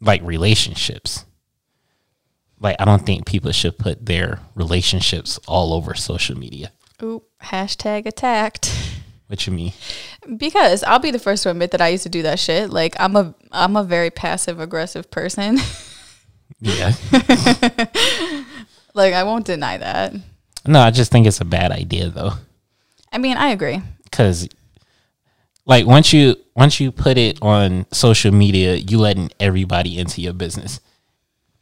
like 0.01 0.21
relationships. 0.23 1.25
Like 2.59 2.75
I 2.79 2.85
don't 2.85 3.05
think 3.05 3.25
people 3.25 3.51
should 3.51 3.77
put 3.77 4.05
their 4.05 4.39
relationships 4.55 5.39
all 5.47 5.73
over 5.73 5.93
social 5.93 6.37
media. 6.37 6.71
Ooh, 7.03 7.23
hashtag 7.43 8.05
attacked. 8.07 8.73
What 9.27 9.45
you 9.45 9.53
mean? 9.53 9.73
Because 10.37 10.83
I'll 10.83 10.99
be 10.99 11.11
the 11.11 11.19
first 11.19 11.43
to 11.43 11.51
admit 11.51 11.71
that 11.71 11.81
I 11.81 11.89
used 11.89 12.03
to 12.03 12.09
do 12.09 12.23
that 12.23 12.39
shit. 12.39 12.69
Like 12.71 12.95
I'm 12.99 13.15
a 13.15 13.35
I'm 13.51 13.75
a 13.75 13.83
very 13.83 14.09
passive 14.09 14.59
aggressive 14.59 15.11
person. 15.11 15.57
Yeah. 16.59 16.93
like 18.93 19.13
I 19.13 19.23
won't 19.23 19.45
deny 19.45 19.77
that. 19.77 20.13
no, 20.65 20.79
I 20.79 20.91
just 20.91 21.11
think 21.11 21.27
it's 21.27 21.41
a 21.41 21.45
bad 21.45 21.71
idea 21.71 22.09
though, 22.09 22.31
I 23.11 23.17
mean, 23.19 23.37
I 23.37 23.49
agree. 23.49 23.81
because 24.05 24.47
like 25.67 25.85
once 25.85 26.11
you 26.13 26.35
once 26.55 26.79
you 26.79 26.91
put 26.91 27.17
it 27.17 27.37
on 27.41 27.85
social 27.91 28.33
media, 28.33 28.75
you 28.75 28.97
letting 28.97 29.29
everybody 29.39 29.99
into 29.99 30.21
your 30.21 30.33
business. 30.33 30.79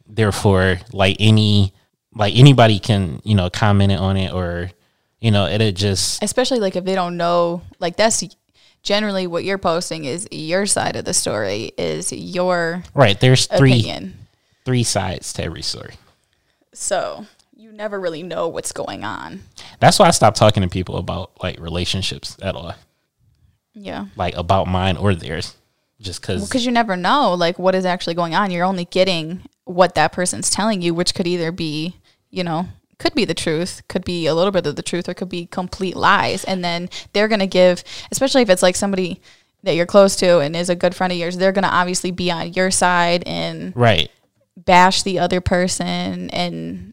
Therefore, 0.08 0.78
like 0.92 1.16
any 1.20 1.74
like 2.14 2.34
anybody 2.34 2.78
can 2.78 3.20
you 3.24 3.34
know 3.34 3.50
comment 3.50 3.92
on 3.92 4.16
it 4.16 4.32
or 4.32 4.70
you 5.20 5.30
know 5.30 5.46
it'll 5.46 5.72
just 5.72 6.22
especially 6.22 6.60
like 6.60 6.76
if 6.76 6.84
they 6.84 6.94
don't 6.94 7.16
know 7.16 7.60
like 7.80 7.96
that's 7.96 8.24
generally 8.82 9.26
what 9.26 9.44
you're 9.44 9.58
posting 9.58 10.04
is 10.04 10.28
your 10.30 10.64
side 10.64 10.96
of 10.96 11.04
the 11.04 11.12
story, 11.12 11.72
is 11.76 12.12
your 12.12 12.84
Right. 12.94 13.20
There's 13.20 13.46
three 13.46 13.80
opinion. 13.80 14.14
three 14.64 14.84
sides 14.84 15.32
to 15.34 15.42
every 15.42 15.62
story. 15.62 15.94
So 16.72 17.26
you 17.56 17.72
never 17.72 17.98
really 17.98 18.22
know 18.22 18.46
what's 18.48 18.70
going 18.70 19.02
on. 19.02 19.42
That's 19.80 19.98
why 19.98 20.06
I 20.06 20.12
stopped 20.12 20.36
talking 20.36 20.62
to 20.62 20.68
people 20.68 20.96
about 20.96 21.32
like 21.42 21.58
relationships 21.58 22.36
at 22.40 22.54
all. 22.54 22.74
Yeah. 23.78 24.06
Like 24.16 24.34
about 24.36 24.66
mine 24.66 24.96
or 24.96 25.14
theirs. 25.14 25.54
Just 26.00 26.20
because 26.20 26.46
because 26.48 26.66
you 26.66 26.72
never 26.72 26.94
know 26.96 27.32
like 27.34 27.58
what 27.58 27.74
is 27.74 27.86
actually 27.86 28.12
going 28.12 28.34
on 28.34 28.50
you're 28.50 28.66
only 28.66 28.84
getting 28.84 29.40
what 29.64 29.94
that 29.94 30.12
person's 30.12 30.50
telling 30.50 30.82
you 30.82 30.92
which 30.92 31.14
could 31.14 31.26
either 31.26 31.50
be 31.50 31.96
you 32.28 32.44
know 32.44 32.66
could 32.98 33.14
be 33.14 33.24
the 33.24 33.32
truth 33.32 33.80
could 33.88 34.04
be 34.04 34.26
a 34.26 34.34
little 34.34 34.50
bit 34.50 34.66
of 34.66 34.76
the 34.76 34.82
truth 34.82 35.08
or 35.08 35.14
could 35.14 35.30
be 35.30 35.46
complete 35.46 35.96
lies 35.96 36.44
and 36.44 36.62
then 36.62 36.90
they're 37.14 37.28
going 37.28 37.40
to 37.40 37.46
give 37.46 37.82
especially 38.12 38.42
if 38.42 38.50
it's 38.50 38.62
like 38.62 38.76
somebody 38.76 39.22
that 39.62 39.74
you're 39.74 39.86
close 39.86 40.16
to 40.16 40.38
and 40.40 40.54
is 40.54 40.68
a 40.68 40.76
good 40.76 40.94
friend 40.94 41.14
of 41.14 41.18
yours 41.18 41.38
they're 41.38 41.50
going 41.50 41.64
to 41.64 41.74
obviously 41.74 42.10
be 42.10 42.30
on 42.30 42.52
your 42.52 42.70
side 42.70 43.22
and 43.26 43.74
Right. 43.74 44.10
bash 44.54 45.02
the 45.02 45.18
other 45.18 45.40
person 45.40 46.28
and 46.28 46.92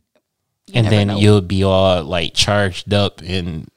and 0.74 0.88
then 0.88 1.08
know. 1.08 1.18
you'll 1.18 1.42
be 1.42 1.66
all 1.66 2.06
like 2.06 2.34
charged 2.34 2.94
up 2.94 3.22
and 3.22 3.68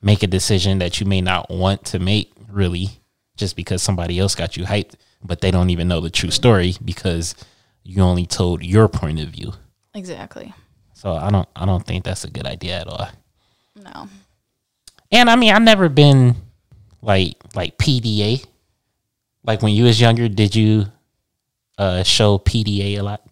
make 0.00 0.22
a 0.22 0.28
decision 0.28 0.78
that 0.78 1.00
you 1.00 1.06
may 1.06 1.20
not 1.20 1.50
want 1.50 1.84
to 1.86 1.98
make 1.98 2.32
really 2.58 3.00
just 3.36 3.54
because 3.56 3.80
somebody 3.80 4.18
else 4.18 4.34
got 4.34 4.56
you 4.56 4.64
hyped 4.64 4.94
but 5.22 5.40
they 5.40 5.50
don't 5.50 5.70
even 5.70 5.88
know 5.88 6.00
the 6.00 6.10
true 6.10 6.30
story 6.30 6.74
because 6.84 7.34
you 7.82 8.02
only 8.02 8.26
told 8.26 8.62
your 8.62 8.88
point 8.88 9.18
of 9.20 9.28
view. 9.28 9.52
Exactly. 9.94 10.52
So 10.94 11.12
i 11.12 11.30
don't 11.30 11.48
i 11.56 11.64
don't 11.64 11.86
think 11.86 12.04
that's 12.04 12.24
a 12.24 12.30
good 12.30 12.46
idea 12.46 12.80
at 12.80 12.88
all. 12.88 13.08
No. 13.76 14.08
And 15.10 15.30
i 15.30 15.36
mean 15.36 15.54
i've 15.54 15.62
never 15.62 15.88
been 15.88 16.36
like 17.00 17.36
like 17.54 17.78
pda 17.78 18.44
like 19.44 19.62
when 19.62 19.72
you 19.72 19.84
was 19.84 20.00
younger 20.00 20.28
did 20.28 20.54
you 20.54 20.86
uh 21.78 22.02
show 22.02 22.38
pda 22.38 22.98
a 22.98 23.02
lot? 23.02 23.22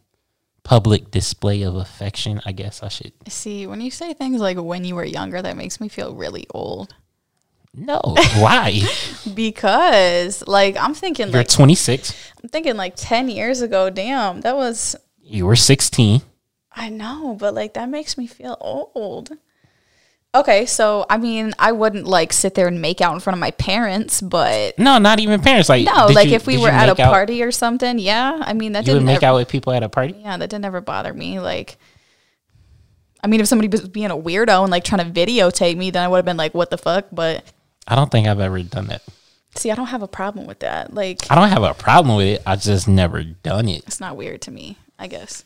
Public 0.63 1.13
display 1.13 1.63
of 1.63 1.77
affection 1.77 2.41
i 2.45 2.51
guess 2.51 2.83
i 2.83 2.89
should 2.89 3.13
see 3.29 3.69
when 3.69 3.81
you 3.81 3.91
say 3.91 4.15
things 4.15 4.41
like 4.41 4.59
when 4.59 4.85
you 4.85 4.97
were 4.97 5.05
younger 5.05 5.41
that 5.41 5.57
makes 5.57 5.81
me 5.81 5.89
feel 5.89 6.13
really 6.15 6.45
old 6.51 6.93
no 7.77 8.01
why 8.39 8.81
because 9.35 10.43
like 10.49 10.77
i'm 10.79 10.95
thinking 10.95 11.29
you're 11.29 11.39
like 11.39 11.49
26 11.49 12.33
I'm 12.43 12.49
thinking 12.51 12.77
like 12.77 12.93
10 12.95 13.29
years 13.29 13.61
ago. 13.61 13.91
Damn, 13.91 14.43
that 14.43 14.55
was, 14.55 14.95
You 15.21 15.47
were 15.47 15.57
16. 15.57 16.23
I 16.71 16.89
know, 16.91 17.35
but 17.41 17.55
like 17.55 17.75
that 17.75 17.89
makes 17.89 18.17
me 18.17 18.29
feel 18.29 18.57
old. 18.61 19.33
Okay, 20.33 20.65
so 20.65 21.07
I 21.11 21.17
mean, 21.19 21.55
I 21.59 21.73
wouldn't 21.73 22.07
like 22.07 22.33
sit 22.33 22.55
there 22.55 22.69
and 22.69 22.81
make 22.81 23.01
out 23.01 23.15
in 23.15 23.19
front 23.21 23.35
of 23.35 23.41
my 23.41 23.51
parents, 23.53 24.21
but 24.21 24.79
No, 24.79 24.99
not 24.99 25.19
even 25.19 25.41
parents. 25.41 25.69
Like 25.69 25.87
no, 25.87 26.07
like 26.07 26.29
you- 26.29 26.35
if 26.37 26.47
we 26.47 26.57
were 26.57 26.69
at 26.69 26.89
a 26.89 26.93
out- 26.93 27.11
party 27.11 27.43
or 27.43 27.51
something, 27.51 27.99
yeah. 27.99 28.39
I 28.43 28.53
mean, 28.53 28.73
that 28.75 28.87
you 28.87 28.93
didn't 28.93 29.07
make 29.07 29.25
ever, 29.25 29.27
out 29.27 29.37
with 29.37 29.49
people 29.49 29.73
at 29.73 29.83
a 29.83 29.89
party. 29.89 30.15
yeah, 30.21 30.37
that 30.37 30.49
didn't 30.49 30.67
ever 30.67 30.81
bother 30.81 31.13
me. 31.13 31.41
Like, 31.41 31.79
I 33.25 33.27
mean, 33.27 33.41
if 33.41 33.49
somebody 33.49 33.67
was 33.67 33.89
being 33.89 34.13
a 34.13 34.17
weirdo 34.17 34.63
and 34.63 34.71
like 34.71 34.85
trying 34.85 35.05
to 35.13 35.21
videotape 35.27 35.77
me, 35.77 35.91
then 35.91 36.05
I 36.05 36.09
would 36.09 36.19
have 36.19 36.25
been 36.25 36.37
like, 36.37 36.55
what 36.55 36.71
the 36.71 36.79
fuck? 36.79 37.07
But 37.11 37.45
I 37.87 37.95
don't 37.95 38.11
think 38.11 38.27
I've 38.27 38.41
ever 38.41 38.63
done 38.63 38.87
that. 38.89 39.03
see, 39.55 39.71
I 39.71 39.75
don't 39.75 39.87
have 39.87 40.03
a 40.03 40.09
problem 40.09 40.47
with 40.47 40.59
that. 40.61 40.93
Like, 40.93 41.31
I 41.31 41.35
don't 41.35 41.49
have 41.51 41.63
a 41.63 41.75
problem 41.75 42.17
with 42.17 42.27
it. 42.27 42.43
I 42.47 42.57
just 42.57 42.89
never 42.89 43.23
done 43.23 43.69
it. 43.69 43.85
it's 43.87 44.01
not 44.01 44.17
weird 44.17 44.43
to 44.43 44.51
me, 44.51 44.77
I 44.99 45.07
guess. 45.07 45.45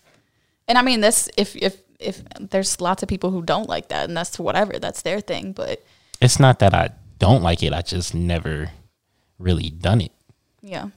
And 0.68 0.78
I 0.78 0.82
mean, 0.82 1.00
this 1.00 1.28
if 1.36 1.54
if 1.56 1.76
if 1.98 2.22
there's 2.38 2.80
lots 2.80 3.02
of 3.02 3.08
people 3.08 3.30
who 3.30 3.42
don't 3.42 3.68
like 3.68 3.88
that, 3.88 4.08
and 4.08 4.16
that's 4.16 4.38
whatever, 4.38 4.78
that's 4.78 5.02
their 5.02 5.20
thing. 5.20 5.52
But 5.52 5.84
It's 6.20 6.40
not 6.40 6.58
that 6.60 6.72
I 6.74 6.90
don't 7.18 7.42
like 7.42 7.62
it. 7.62 7.72
I 7.72 7.82
just 7.82 8.14
never 8.14 8.70
really 9.38 9.70
done 9.70 10.00
it. 10.00 10.12
yeah, 10.62 10.88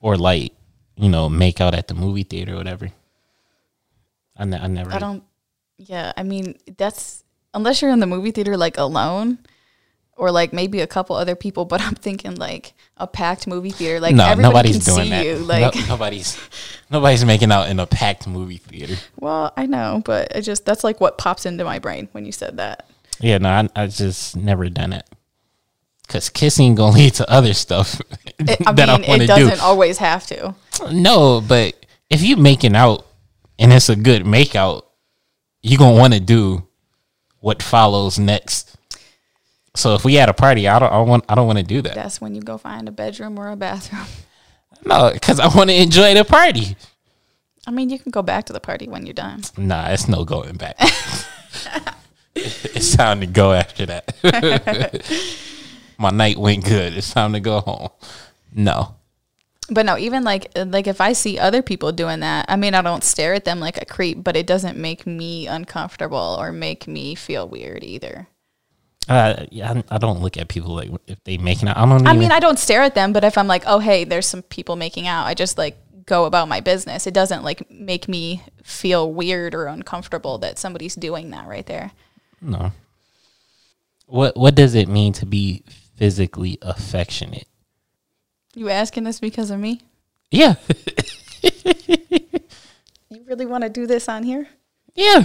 Or 0.00 0.16
like, 0.16 0.52
you 0.96 1.08
know, 1.08 1.28
make 1.28 1.60
out 1.60 1.74
at 1.74 1.88
the 1.88 1.94
movie 1.94 2.24
theater 2.24 2.54
or 2.54 2.56
whatever. 2.56 2.90
I, 4.36 4.44
ne- 4.44 4.58
I 4.58 4.66
never. 4.66 4.92
I 4.92 4.98
don't. 4.98 5.22
Yeah, 5.78 6.12
I 6.16 6.22
mean, 6.22 6.58
that's 6.76 7.24
unless 7.52 7.80
you're 7.82 7.90
in 7.90 8.00
the 8.00 8.06
movie 8.06 8.30
theater 8.32 8.56
like 8.56 8.76
alone, 8.78 9.38
or 10.16 10.30
like 10.30 10.52
maybe 10.52 10.80
a 10.80 10.86
couple 10.86 11.16
other 11.16 11.34
people. 11.34 11.64
But 11.64 11.80
I'm 11.80 11.94
thinking 11.94 12.36
like 12.36 12.74
a 12.96 13.06
packed 13.06 13.46
movie 13.46 13.70
theater, 13.70 14.00
like 14.00 14.14
no, 14.14 14.24
everybody 14.26 14.70
nobody's 14.70 14.84
can 14.84 14.94
doing 14.94 15.04
see 15.06 15.10
that. 15.10 15.26
you. 15.26 15.34
No- 15.38 15.44
Like, 15.46 15.74
nobody's 15.88 16.38
nobody's 16.90 17.24
making 17.24 17.50
out 17.52 17.68
in 17.68 17.78
a 17.80 17.86
packed 17.86 18.26
movie 18.26 18.58
theater. 18.58 18.94
well, 19.18 19.52
I 19.56 19.66
know, 19.66 20.02
but 20.04 20.28
it 20.34 20.42
just 20.42 20.64
that's 20.64 20.84
like 20.84 21.00
what 21.00 21.18
pops 21.18 21.46
into 21.46 21.64
my 21.64 21.78
brain 21.78 22.08
when 22.12 22.24
you 22.24 22.32
said 22.32 22.56
that. 22.58 22.88
Yeah, 23.20 23.38
no, 23.38 23.48
I, 23.48 23.68
I 23.84 23.86
just 23.86 24.36
never 24.36 24.68
done 24.68 24.92
it. 24.92 25.04
Cause 26.06 26.28
kissing 26.28 26.74
gonna 26.74 26.94
lead 26.94 27.14
to 27.14 27.30
other 27.30 27.54
stuff 27.54 27.98
It, 28.38 28.58
I 28.66 28.72
that 28.72 28.88
mean, 28.88 29.06
I 29.06 29.08
want 29.08 29.22
it 29.22 29.26
to 29.28 29.34
do. 29.36 29.44
doesn't 29.48 29.60
always 29.64 29.96
have 29.98 30.26
to. 30.26 30.54
No, 30.92 31.40
but 31.40 31.86
if 32.10 32.20
you 32.22 32.36
making 32.36 32.76
out 32.76 33.06
and 33.58 33.72
it's 33.72 33.88
a 33.88 33.96
good 33.96 34.26
make 34.26 34.54
out, 34.54 34.86
you 35.62 35.78
gonna 35.78 35.96
want 35.98 36.12
to 36.12 36.20
do 36.20 36.66
what 37.40 37.62
follows 37.62 38.18
next. 38.18 38.76
So 39.76 39.94
if 39.94 40.04
we 40.04 40.14
had 40.14 40.28
a 40.28 40.34
party, 40.34 40.68
I 40.68 40.78
don't, 40.78 40.92
I 40.92 41.00
want, 41.00 41.24
I 41.28 41.34
don't 41.34 41.46
want 41.46 41.58
to 41.58 41.64
do 41.64 41.82
that. 41.82 41.94
That's 41.94 42.20
when 42.20 42.34
you 42.34 42.42
go 42.42 42.58
find 42.58 42.88
a 42.88 42.92
bedroom 42.92 43.38
or 43.38 43.50
a 43.50 43.56
bathroom. 43.56 44.06
No, 44.86 45.10
because 45.12 45.40
I 45.40 45.48
want 45.48 45.70
to 45.70 45.76
enjoy 45.80 46.14
the 46.14 46.24
party. 46.24 46.76
I 47.66 47.70
mean, 47.70 47.88
you 47.88 47.98
can 47.98 48.10
go 48.10 48.22
back 48.22 48.44
to 48.46 48.52
the 48.52 48.60
party 48.60 48.86
when 48.86 49.06
you're 49.06 49.14
done. 49.14 49.42
Nah, 49.56 49.88
it's 49.88 50.08
no 50.08 50.24
going 50.24 50.56
back. 50.56 50.76
it's 52.34 52.94
time 52.94 53.20
to 53.20 53.26
go 53.26 53.52
after 53.52 53.86
that. 53.86 54.12
My 55.98 56.10
night 56.10 56.36
went 56.36 56.64
good. 56.64 56.94
It's 56.94 57.12
time 57.12 57.32
to 57.32 57.40
go 57.40 57.60
home. 57.60 57.88
No. 58.52 58.96
But 59.70 59.86
no, 59.86 59.96
even 59.96 60.24
like 60.24 60.52
like 60.54 60.86
if 60.86 61.00
I 61.00 61.14
see 61.14 61.38
other 61.38 61.62
people 61.62 61.90
doing 61.90 62.20
that, 62.20 62.44
I 62.48 62.56
mean, 62.56 62.74
I 62.74 62.82
don't 62.82 63.02
stare 63.02 63.32
at 63.32 63.46
them 63.46 63.60
like 63.60 63.80
a 63.80 63.86
creep, 63.86 64.22
but 64.22 64.36
it 64.36 64.46
doesn't 64.46 64.76
make 64.76 65.06
me 65.06 65.46
uncomfortable 65.46 66.36
or 66.38 66.52
make 66.52 66.86
me 66.86 67.14
feel 67.14 67.48
weird 67.48 67.82
either. 67.82 68.28
Uh, 69.08 69.44
yeah, 69.50 69.82
I, 69.90 69.98
don't 69.98 70.20
look 70.22 70.38
at 70.38 70.48
people 70.48 70.74
like 70.74 70.90
if 71.06 71.22
they 71.24 71.36
making 71.36 71.68
out. 71.68 71.76
I 71.76 71.84
don't. 71.86 72.06
I 72.06 72.10
even- 72.10 72.20
mean, 72.20 72.32
I 72.32 72.40
don't 72.40 72.58
stare 72.58 72.82
at 72.82 72.94
them, 72.94 73.12
but 73.12 73.22
if 73.24 73.36
I'm 73.36 73.46
like, 73.46 73.64
oh 73.66 73.78
hey, 73.78 74.04
there's 74.04 74.26
some 74.26 74.42
people 74.42 74.76
making 74.76 75.06
out, 75.06 75.26
I 75.26 75.34
just 75.34 75.58
like 75.58 75.76
go 76.06 76.24
about 76.24 76.48
my 76.48 76.60
business. 76.60 77.06
It 77.06 77.14
doesn't 77.14 77.42
like 77.44 77.70
make 77.70 78.08
me 78.08 78.42
feel 78.62 79.12
weird 79.12 79.54
or 79.54 79.66
uncomfortable 79.66 80.38
that 80.38 80.58
somebody's 80.58 80.94
doing 80.94 81.30
that 81.30 81.46
right 81.46 81.66
there. 81.66 81.92
No. 82.40 82.72
What 84.06 84.36
What 84.36 84.54
does 84.54 84.74
it 84.74 84.88
mean 84.88 85.12
to 85.14 85.26
be 85.26 85.64
physically 85.96 86.58
affectionate? 86.62 87.46
You 88.54 88.68
asking 88.70 89.04
this 89.04 89.20
because 89.20 89.50
of 89.50 89.60
me? 89.60 89.80
Yeah, 90.30 90.54
You 93.10 93.22
really 93.26 93.46
want 93.46 93.62
to 93.62 93.70
do 93.70 93.86
this 93.86 94.08
on 94.08 94.22
here? 94.22 94.48
yeah. 94.94 95.24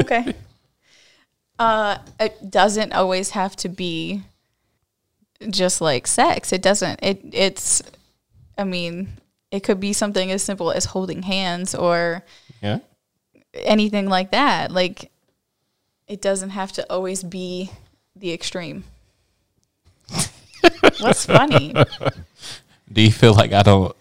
Okay. 0.00 0.34
uh, 1.58 1.98
it 2.20 2.50
doesn't 2.50 2.92
always 2.92 3.30
have 3.30 3.54
to 3.56 3.68
be 3.68 4.22
just 5.50 5.80
like 5.80 6.06
sex. 6.06 6.52
It 6.52 6.62
doesn't. 6.62 7.00
It 7.02 7.20
it's. 7.32 7.82
I 8.56 8.64
mean, 8.64 9.08
it 9.50 9.60
could 9.60 9.80
be 9.80 9.92
something 9.92 10.30
as 10.30 10.42
simple 10.42 10.70
as 10.70 10.84
holding 10.86 11.22
hands 11.22 11.74
or 11.74 12.22
Yeah. 12.62 12.78
anything 13.54 14.08
like 14.08 14.30
that. 14.30 14.70
Like, 14.70 15.10
it 16.06 16.22
doesn't 16.22 16.50
have 16.50 16.70
to 16.72 16.86
always 16.92 17.22
be 17.24 17.70
the 18.14 18.32
extreme. 18.32 18.84
What's 21.00 21.26
funny? 21.26 21.74
Do 22.92 23.02
you 23.02 23.10
feel 23.10 23.34
like 23.34 23.52
I 23.52 23.62
don't 23.62 23.94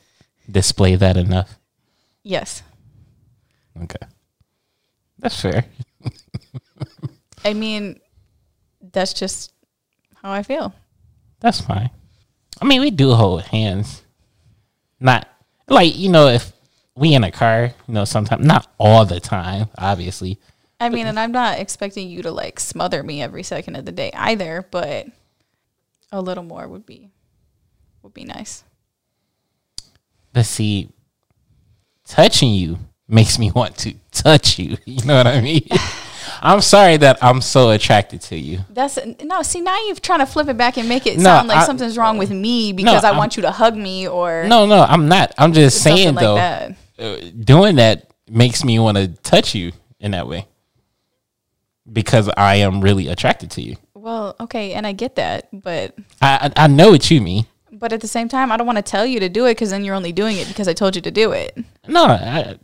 display 0.49 0.95
that 0.95 1.17
enough? 1.17 1.57
Yes. 2.23 2.61
Okay, 3.81 4.05
that's 5.17 5.41
fair. 5.41 5.65
I 7.45 7.53
mean, 7.53 7.99
that's 8.91 9.13
just 9.13 9.53
how 10.15 10.31
I 10.31 10.43
feel. 10.43 10.73
That's 11.39 11.61
fine. 11.61 11.89
I 12.61 12.65
mean, 12.65 12.81
we 12.81 12.91
do 12.91 13.13
hold 13.13 13.41
hands. 13.43 14.03
Not 14.99 15.27
like 15.67 15.97
you 15.97 16.09
know 16.09 16.27
if 16.27 16.53
we 16.95 17.13
in 17.13 17.23
a 17.23 17.31
car, 17.31 17.71
you 17.87 17.93
know, 17.93 18.05
sometimes 18.05 18.45
not 18.45 18.71
all 18.77 19.05
the 19.05 19.19
time, 19.19 19.69
obviously. 19.77 20.39
I 20.79 20.89
mean, 20.89 21.07
and 21.07 21.19
I'm 21.19 21.31
not 21.31 21.59
expecting 21.59 22.09
you 22.09 22.21
to 22.23 22.31
like 22.31 22.59
smother 22.59 23.03
me 23.03 23.21
every 23.21 23.43
second 23.43 23.75
of 23.75 23.85
the 23.85 23.91
day 23.91 24.11
either, 24.13 24.67
but 24.69 25.07
a 26.11 26.21
little 26.21 26.43
more 26.43 26.67
would 26.67 26.85
be 26.85 27.09
would 28.01 28.13
be 28.13 28.25
nice. 28.25 28.63
But 30.33 30.45
see, 30.45 30.89
touching 32.05 32.53
you 32.53 32.79
makes 33.07 33.39
me 33.39 33.51
want 33.51 33.77
to 33.79 33.95
touch 34.11 34.59
you. 34.59 34.77
You 34.85 35.05
know 35.05 35.17
what 35.17 35.27
I 35.27 35.41
mean? 35.41 35.67
I'm 36.45 36.59
sorry 36.59 36.97
that 36.97 37.17
I'm 37.23 37.39
so 37.41 37.69
attracted 37.69 38.19
to 38.23 38.35
you. 38.37 38.59
That's 38.69 38.99
no. 39.23 39.41
See, 39.43 39.61
now 39.61 39.77
you're 39.87 39.95
trying 39.95 40.19
to 40.19 40.25
flip 40.25 40.49
it 40.49 40.57
back 40.57 40.77
and 40.77 40.89
make 40.89 41.07
it 41.07 41.17
No, 41.17 41.23
sound 41.23 41.47
like 41.47 41.59
I- 41.59 41.65
something's 41.65 41.97
wrong 41.97 42.17
with 42.17 42.31
me 42.31 42.73
because 42.73 43.03
I 43.05 43.07
I'm- 43.09 43.17
want 43.17 43.37
you 43.37 43.43
to 43.43 43.51
hug 43.51 43.77
me 43.77 44.07
or 44.07 44.43
No, 44.45 44.65
no, 44.65 44.81
I'm 44.83 45.07
not. 45.07 45.33
I'm 45.37 45.53
just 45.53 45.81
saying 45.81 46.15
like 46.15 46.23
though, 46.23 46.35
that. 46.35 46.75
uh, 46.99 47.15
doing 47.43 47.77
that 47.77 48.07
makes 48.29 48.63
me 48.65 48.77
want 48.77 48.97
to 48.97 49.07
touch 49.07 49.55
you 49.55 49.71
in 50.01 50.11
that 50.11 50.27
way 50.27 50.45
because 51.91 52.29
I 52.35 52.55
am 52.55 52.81
really 52.81 53.07
attracted 53.07 53.51
to 53.51 53.61
you. 53.61 53.75
Well, 53.93 54.35
okay, 54.39 54.73
and 54.73 54.85
I 54.85 54.91
get 54.91 55.15
that, 55.15 55.47
but 55.53 55.95
I 56.21 56.51
I 56.57 56.63
I 56.65 56.67
know 56.67 56.91
what 56.91 57.09
you 57.09 57.21
mean. 57.21 57.45
but 57.71 57.93
at 57.93 58.01
the 58.01 58.07
same 58.07 58.27
time, 58.27 58.51
I 58.51 58.57
don't 58.57 58.67
want 58.67 58.77
to 58.77 58.81
tell 58.83 59.05
you 59.05 59.19
to 59.21 59.29
do 59.29 59.45
it 59.45 59.51
because 59.51 59.69
then 59.71 59.83
you're 59.85 59.95
only 59.95 60.11
doing 60.11 60.37
it 60.37 60.47
because 60.49 60.67
I 60.67 60.73
told 60.73 60.95
you 60.97 61.01
to 61.03 61.11
do 61.11 61.31
it. 61.31 61.57
No, 61.87 62.03
I 62.05 62.57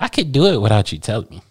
I 0.00 0.08
could 0.08 0.32
do 0.32 0.46
it 0.46 0.60
without 0.60 0.90
you 0.90 0.98
telling 0.98 1.28
me. 1.30 1.42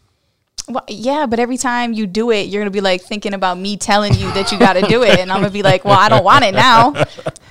Well, 0.67 0.83
yeah, 0.87 1.25
but 1.27 1.39
every 1.39 1.57
time 1.57 1.93
you 1.93 2.07
do 2.07 2.31
it, 2.31 2.47
you're 2.47 2.61
gonna 2.61 2.71
be 2.71 2.81
like 2.81 3.01
thinking 3.01 3.33
about 3.33 3.57
me 3.57 3.77
telling 3.77 4.13
you 4.13 4.31
that 4.33 4.51
you 4.51 4.57
got 4.57 4.73
to 4.73 4.81
do 4.81 5.03
it, 5.03 5.19
and 5.19 5.31
I'm 5.31 5.39
gonna 5.39 5.51
be 5.51 5.61
like, 5.61 5.85
well, 5.85 5.99
I 5.99 6.09
don't 6.09 6.23
want 6.23 6.43
it 6.43 6.53
now, 6.53 7.05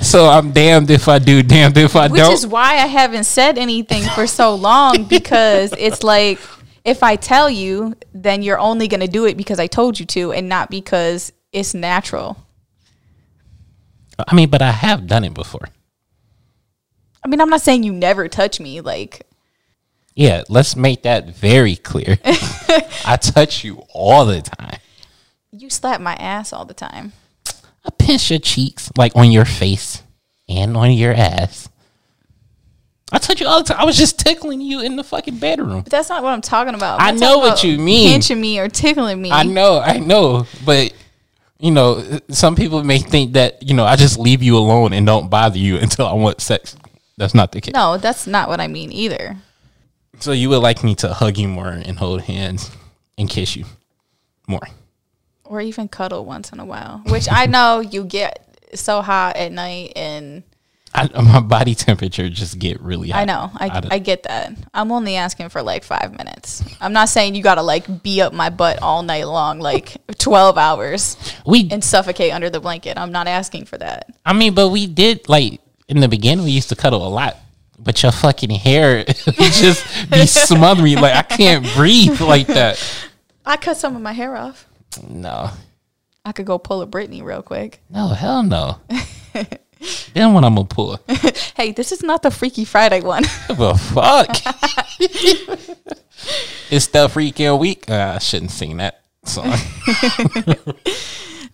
So 0.00 0.28
I'm 0.28 0.52
damned 0.52 0.90
if 0.90 1.08
I 1.08 1.18
do, 1.18 1.42
damned 1.42 1.76
if 1.76 1.96
I 1.96 2.08
which 2.08 2.20
don't. 2.20 2.30
Which 2.30 2.38
is 2.38 2.46
why 2.46 2.74
I 2.74 2.86
haven't 2.86 3.24
said 3.24 3.58
anything 3.58 4.04
for 4.14 4.26
so 4.26 4.54
long 4.54 5.04
because 5.04 5.74
it's 5.76 6.02
like 6.02 6.38
if 6.84 7.02
I 7.02 7.16
tell 7.16 7.50
you, 7.50 7.94
then 8.12 8.42
you're 8.42 8.58
only 8.58 8.88
gonna 8.88 9.08
do 9.08 9.24
it 9.24 9.36
because 9.36 9.58
I 9.58 9.66
told 9.66 9.98
you 9.98 10.06
to, 10.06 10.32
and 10.32 10.48
not 10.48 10.70
because 10.70 11.32
it's 11.52 11.74
natural. 11.74 12.36
I 14.18 14.34
mean, 14.34 14.48
but 14.48 14.62
I 14.62 14.70
have 14.70 15.06
done 15.06 15.24
it 15.24 15.34
before. 15.34 15.68
I 17.22 17.28
mean, 17.28 17.40
I'm 17.40 17.50
not 17.50 17.60
saying 17.60 17.82
you 17.82 17.92
never 17.92 18.28
touch 18.28 18.60
me, 18.60 18.80
like. 18.80 19.22
Yeah, 20.16 20.42
let's 20.48 20.74
make 20.76 21.02
that 21.02 21.28
very 21.28 21.76
clear. 21.76 22.18
I 22.24 23.18
touch 23.20 23.62
you 23.62 23.84
all 23.90 24.24
the 24.24 24.40
time. 24.40 24.78
You 25.52 25.68
slap 25.68 26.00
my 26.00 26.14
ass 26.14 26.54
all 26.54 26.64
the 26.64 26.74
time. 26.74 27.12
I 27.84 27.90
pinch 27.96 28.30
your 28.30 28.40
cheeks, 28.40 28.90
like 28.96 29.14
on 29.14 29.30
your 29.30 29.44
face 29.44 30.02
and 30.48 30.74
on 30.74 30.92
your 30.92 31.12
ass. 31.12 31.68
I 33.12 33.18
touch 33.18 33.40
you 33.40 33.46
all 33.46 33.62
the 33.62 33.68
time. 33.72 33.80
I 33.80 33.84
was 33.84 33.96
just 33.96 34.18
tickling 34.18 34.60
you 34.62 34.80
in 34.80 34.96
the 34.96 35.04
fucking 35.04 35.36
bedroom. 35.36 35.82
But 35.82 35.92
that's 35.92 36.08
not 36.08 36.22
what 36.22 36.30
I'm 36.32 36.40
talking 36.40 36.74
about. 36.74 37.00
I'm 37.00 37.14
I 37.14 37.18
know 37.18 37.38
what 37.38 37.62
you 37.62 37.78
mean. 37.78 38.10
Pinching 38.10 38.40
me 38.40 38.58
or 38.58 38.68
tickling 38.68 39.20
me. 39.20 39.30
I 39.30 39.44
know, 39.44 39.78
I 39.78 39.98
know, 39.98 40.46
but 40.64 40.92
you 41.58 41.70
know, 41.70 42.20
some 42.30 42.56
people 42.56 42.82
may 42.82 42.98
think 42.98 43.34
that 43.34 43.62
you 43.62 43.74
know 43.74 43.84
I 43.84 43.96
just 43.96 44.18
leave 44.18 44.42
you 44.42 44.56
alone 44.56 44.92
and 44.94 45.06
don't 45.06 45.28
bother 45.28 45.58
you 45.58 45.76
until 45.76 46.06
I 46.06 46.14
want 46.14 46.40
sex. 46.40 46.74
That's 47.18 47.34
not 47.34 47.52
the 47.52 47.60
case. 47.60 47.74
no, 47.74 47.98
that's 47.98 48.26
not 48.26 48.48
what 48.48 48.60
I 48.60 48.66
mean 48.66 48.92
either. 48.92 49.36
So 50.18 50.32
you 50.32 50.48
would 50.50 50.58
like 50.62 50.82
me 50.82 50.94
to 50.96 51.12
hug 51.12 51.38
you 51.38 51.48
more 51.48 51.68
and 51.68 51.98
hold 51.98 52.22
hands 52.22 52.70
and 53.18 53.28
kiss 53.28 53.56
you 53.56 53.64
more. 54.46 54.68
Or 55.44 55.60
even 55.60 55.88
cuddle 55.88 56.24
once 56.24 56.50
in 56.50 56.58
a 56.58 56.64
while, 56.64 57.02
which 57.06 57.28
I 57.30 57.46
know 57.46 57.80
you 57.80 58.04
get 58.04 58.42
so 58.74 59.00
hot 59.00 59.36
at 59.36 59.52
night, 59.52 59.92
and 59.94 60.42
I, 60.96 61.08
my 61.20 61.40
body 61.40 61.74
temperature 61.74 62.28
just 62.28 62.58
get 62.58 62.80
really 62.80 63.10
high. 63.10 63.22
I 63.22 63.24
know 63.26 63.50
I, 63.54 63.88
I, 63.92 63.98
get 63.98 64.22
that. 64.24 64.54
I'm 64.72 64.90
only 64.90 65.16
asking 65.16 65.50
for 65.50 65.62
like 65.62 65.84
five 65.84 66.16
minutes. 66.16 66.64
I'm 66.80 66.92
not 66.92 67.10
saying 67.10 67.34
you 67.34 67.42
gotta 67.42 67.62
like 67.62 68.02
be 68.02 68.20
up 68.22 68.32
my 68.32 68.50
butt 68.50 68.82
all 68.82 69.02
night 69.02 69.26
long, 69.26 69.60
like 69.60 69.96
12 70.18 70.56
hours, 70.56 71.16
we 71.44 71.68
and 71.70 71.84
suffocate 71.84 72.32
under 72.32 72.50
the 72.50 72.60
blanket. 72.60 72.98
I'm 72.98 73.12
not 73.12 73.28
asking 73.28 73.66
for 73.66 73.78
that. 73.78 74.12
I 74.24 74.32
mean, 74.32 74.54
but 74.54 74.70
we 74.70 74.86
did 74.86 75.28
like 75.28 75.60
in 75.88 76.00
the 76.00 76.08
beginning. 76.08 76.44
We 76.44 76.52
used 76.52 76.70
to 76.70 76.76
cuddle 76.76 77.06
a 77.06 77.10
lot, 77.10 77.36
but 77.86 78.02
your 78.02 78.12
fucking 78.12 78.50
hair 78.50 79.04
just 79.04 80.10
be 80.10 80.26
smothering. 80.26 80.96
Like 80.96 81.14
I 81.14 81.22
can't 81.22 81.66
breathe 81.74 82.20
like 82.20 82.48
that. 82.48 82.78
I 83.46 83.56
cut 83.56 83.78
some 83.78 83.96
of 83.96 84.02
my 84.02 84.12
hair 84.12 84.36
off. 84.36 84.66
No, 85.08 85.50
I 86.24 86.32
could 86.32 86.44
go 86.46 86.58
pull 86.58 86.82
a 86.82 86.86
Britney 86.86 87.22
real 87.22 87.42
quick. 87.42 87.80
no, 87.88 88.08
hell 88.08 88.42
no. 88.42 88.80
then 90.12 90.34
what 90.34 90.44
I'm 90.44 90.56
gonna 90.56 90.64
pull? 90.64 91.00
Hey, 91.56 91.72
this 91.72 91.90
is 91.90 92.02
not 92.02 92.22
the 92.22 92.30
Freaky 92.30 92.66
Friday 92.66 93.00
one. 93.00 93.22
The 93.48 93.72
fuck? 93.94 94.28
it's 96.70 96.88
the 96.88 97.08
Freaky 97.08 97.48
week. 97.48 97.88
Uh, 97.88 98.12
I 98.16 98.18
shouldn't 98.18 98.50
sing 98.50 98.76
that 98.76 99.00
song. 99.24 99.54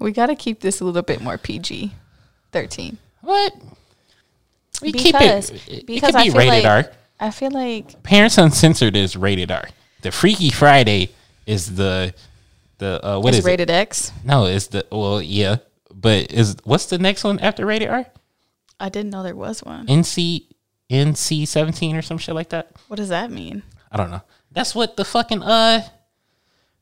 we 0.01 0.11
got 0.11 0.27
to 0.27 0.35
keep 0.35 0.59
this 0.59 0.81
a 0.81 0.85
little 0.85 1.03
bit 1.03 1.21
more 1.21 1.39
PG 1.39 1.93
13. 2.51 2.99
what? 3.21 3.55
We 4.83 4.93
Because- 4.93 5.51
keep 5.51 5.69
it. 5.69 5.69
It 5.81 5.87
because 5.87 6.11
could 6.11 6.17
I 6.17 6.25
feel 6.25 6.35
rated 6.35 6.65
like- 6.65 6.87
R. 6.87 6.93
I 7.21 7.31
feel 7.31 7.51
like 7.53 8.03
Parents 8.03 8.37
Uncensored 8.37 8.97
is 8.97 9.17
rated 9.17 9.51
R. 9.53 9.69
The 10.03 10.11
Freaky 10.11 10.51
Friday 10.51 11.11
is 11.47 11.77
the 11.77 12.13
the 12.79 13.01
uh, 13.07 13.21
what 13.21 13.33
is 13.35 13.45
rated 13.45 13.71
X. 13.71 14.11
No, 14.25 14.47
it's 14.47 14.67
the 14.69 14.85
well, 14.91 15.23
yeah, 15.23 15.57
but 15.95 16.33
is 16.33 16.57
what's 16.65 16.87
the 16.87 16.99
next 16.99 17.23
one 17.23 17.39
after 17.39 17.65
rated 17.65 17.89
R? 17.89 18.07
I 18.81 18.89
didn't 18.89 19.11
know 19.11 19.23
there 19.23 19.37
was 19.37 19.63
one. 19.63 19.87
NC 19.87 20.47
NC 20.91 21.47
seventeen 21.47 21.95
or 21.95 22.03
some 22.03 22.19
shit 22.19 22.35
like 22.35 22.49
that. 22.49 22.73
What 22.89 22.97
does 22.97 23.11
that 23.11 23.31
mean? 23.31 23.63
I 23.93 23.97
don't 23.97 24.11
know. 24.11 24.23
That's 24.51 24.75
what 24.75 24.97
the 24.97 25.05
fucking 25.05 25.43
uh 25.45 25.83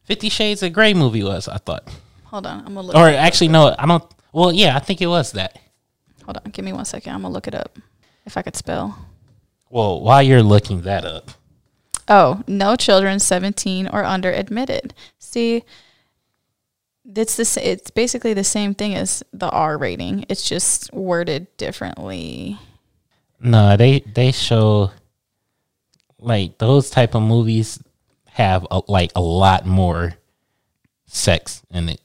Fifty 0.05 0.31
Shades 0.31 0.63
of 0.63 0.73
Grey 0.73 0.95
movie 0.95 1.23
was. 1.23 1.47
I 1.49 1.59
thought, 1.59 1.87
Hold 2.25 2.47
on. 2.47 2.65
I'm 2.67 2.75
to 2.75 2.81
look. 2.81 2.97
or 2.97 3.09
actually, 3.09 3.49
no, 3.49 3.75
I 3.79 3.85
don't. 3.87 4.03
Well, 4.33 4.53
yeah, 4.53 4.75
I 4.75 4.79
think 4.81 5.03
it 5.03 5.07
was 5.07 5.33
that. 5.33 5.59
Hold 6.25 6.39
on. 6.39 6.51
Give 6.51 6.65
me 6.65 6.73
one 6.73 6.85
second. 6.87 7.13
I'm 7.13 7.21
going 7.23 7.31
to 7.31 7.35
look 7.35 7.47
it 7.47 7.55
up. 7.55 7.79
If 8.27 8.37
I 8.37 8.43
could 8.43 8.57
spell. 8.57 9.07
Well, 9.71 10.01
while 10.01 10.23
you're 10.23 10.43
looking 10.43 10.83
that 10.83 11.05
up, 11.05 11.31
Oh, 12.09 12.43
no 12.49 12.75
children 12.75 13.21
17 13.21 13.87
or 13.87 14.03
under 14.05 14.33
admitted. 14.33 14.95
See, 15.21 15.63
it's 17.15 17.37
the 17.37 17.61
it's 17.71 17.91
basically 17.91 18.35
the 18.35 18.43
same 18.43 18.75
thing 18.75 18.97
as 18.97 19.23
the 19.33 19.49
R 19.49 19.79
rating. 19.79 20.25
It's 20.29 20.49
just 20.49 20.93
worded 20.93 21.47
differently. 21.57 22.59
no, 23.41 23.77
they 23.77 24.01
they 24.01 24.33
show 24.33 24.91
like 26.19 26.59
those 26.59 26.91
type 26.91 27.15
of 27.15 27.23
movies 27.23 27.81
have 28.27 28.67
a, 28.73 28.83
like 28.89 29.13
a 29.15 29.21
lot 29.21 29.65
more 29.65 30.15
sex 31.07 31.63
in 31.71 31.89
it. 31.91 32.01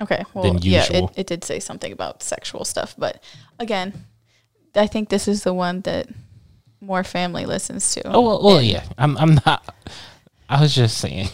Okay. 0.00 0.24
Well, 0.34 0.56
yeah, 0.60 0.84
it, 0.90 1.10
it 1.16 1.26
did 1.28 1.44
say 1.44 1.60
something 1.60 1.92
about 1.92 2.24
sexual 2.24 2.64
stuff, 2.64 2.96
but 2.98 3.22
again, 3.60 4.04
I 4.74 4.86
think 4.86 5.08
this 5.08 5.28
is 5.28 5.42
the 5.44 5.52
one 5.54 5.80
that 5.82 6.08
more 6.80 7.04
family 7.04 7.46
listens 7.46 7.94
to. 7.94 8.06
Oh 8.08 8.20
well, 8.22 8.42
well 8.42 8.62
yeah. 8.62 8.84
I'm 8.98 9.16
I'm 9.18 9.38
not. 9.46 9.74
I 10.48 10.60
was 10.60 10.74
just 10.74 10.98
saying. 10.98 11.28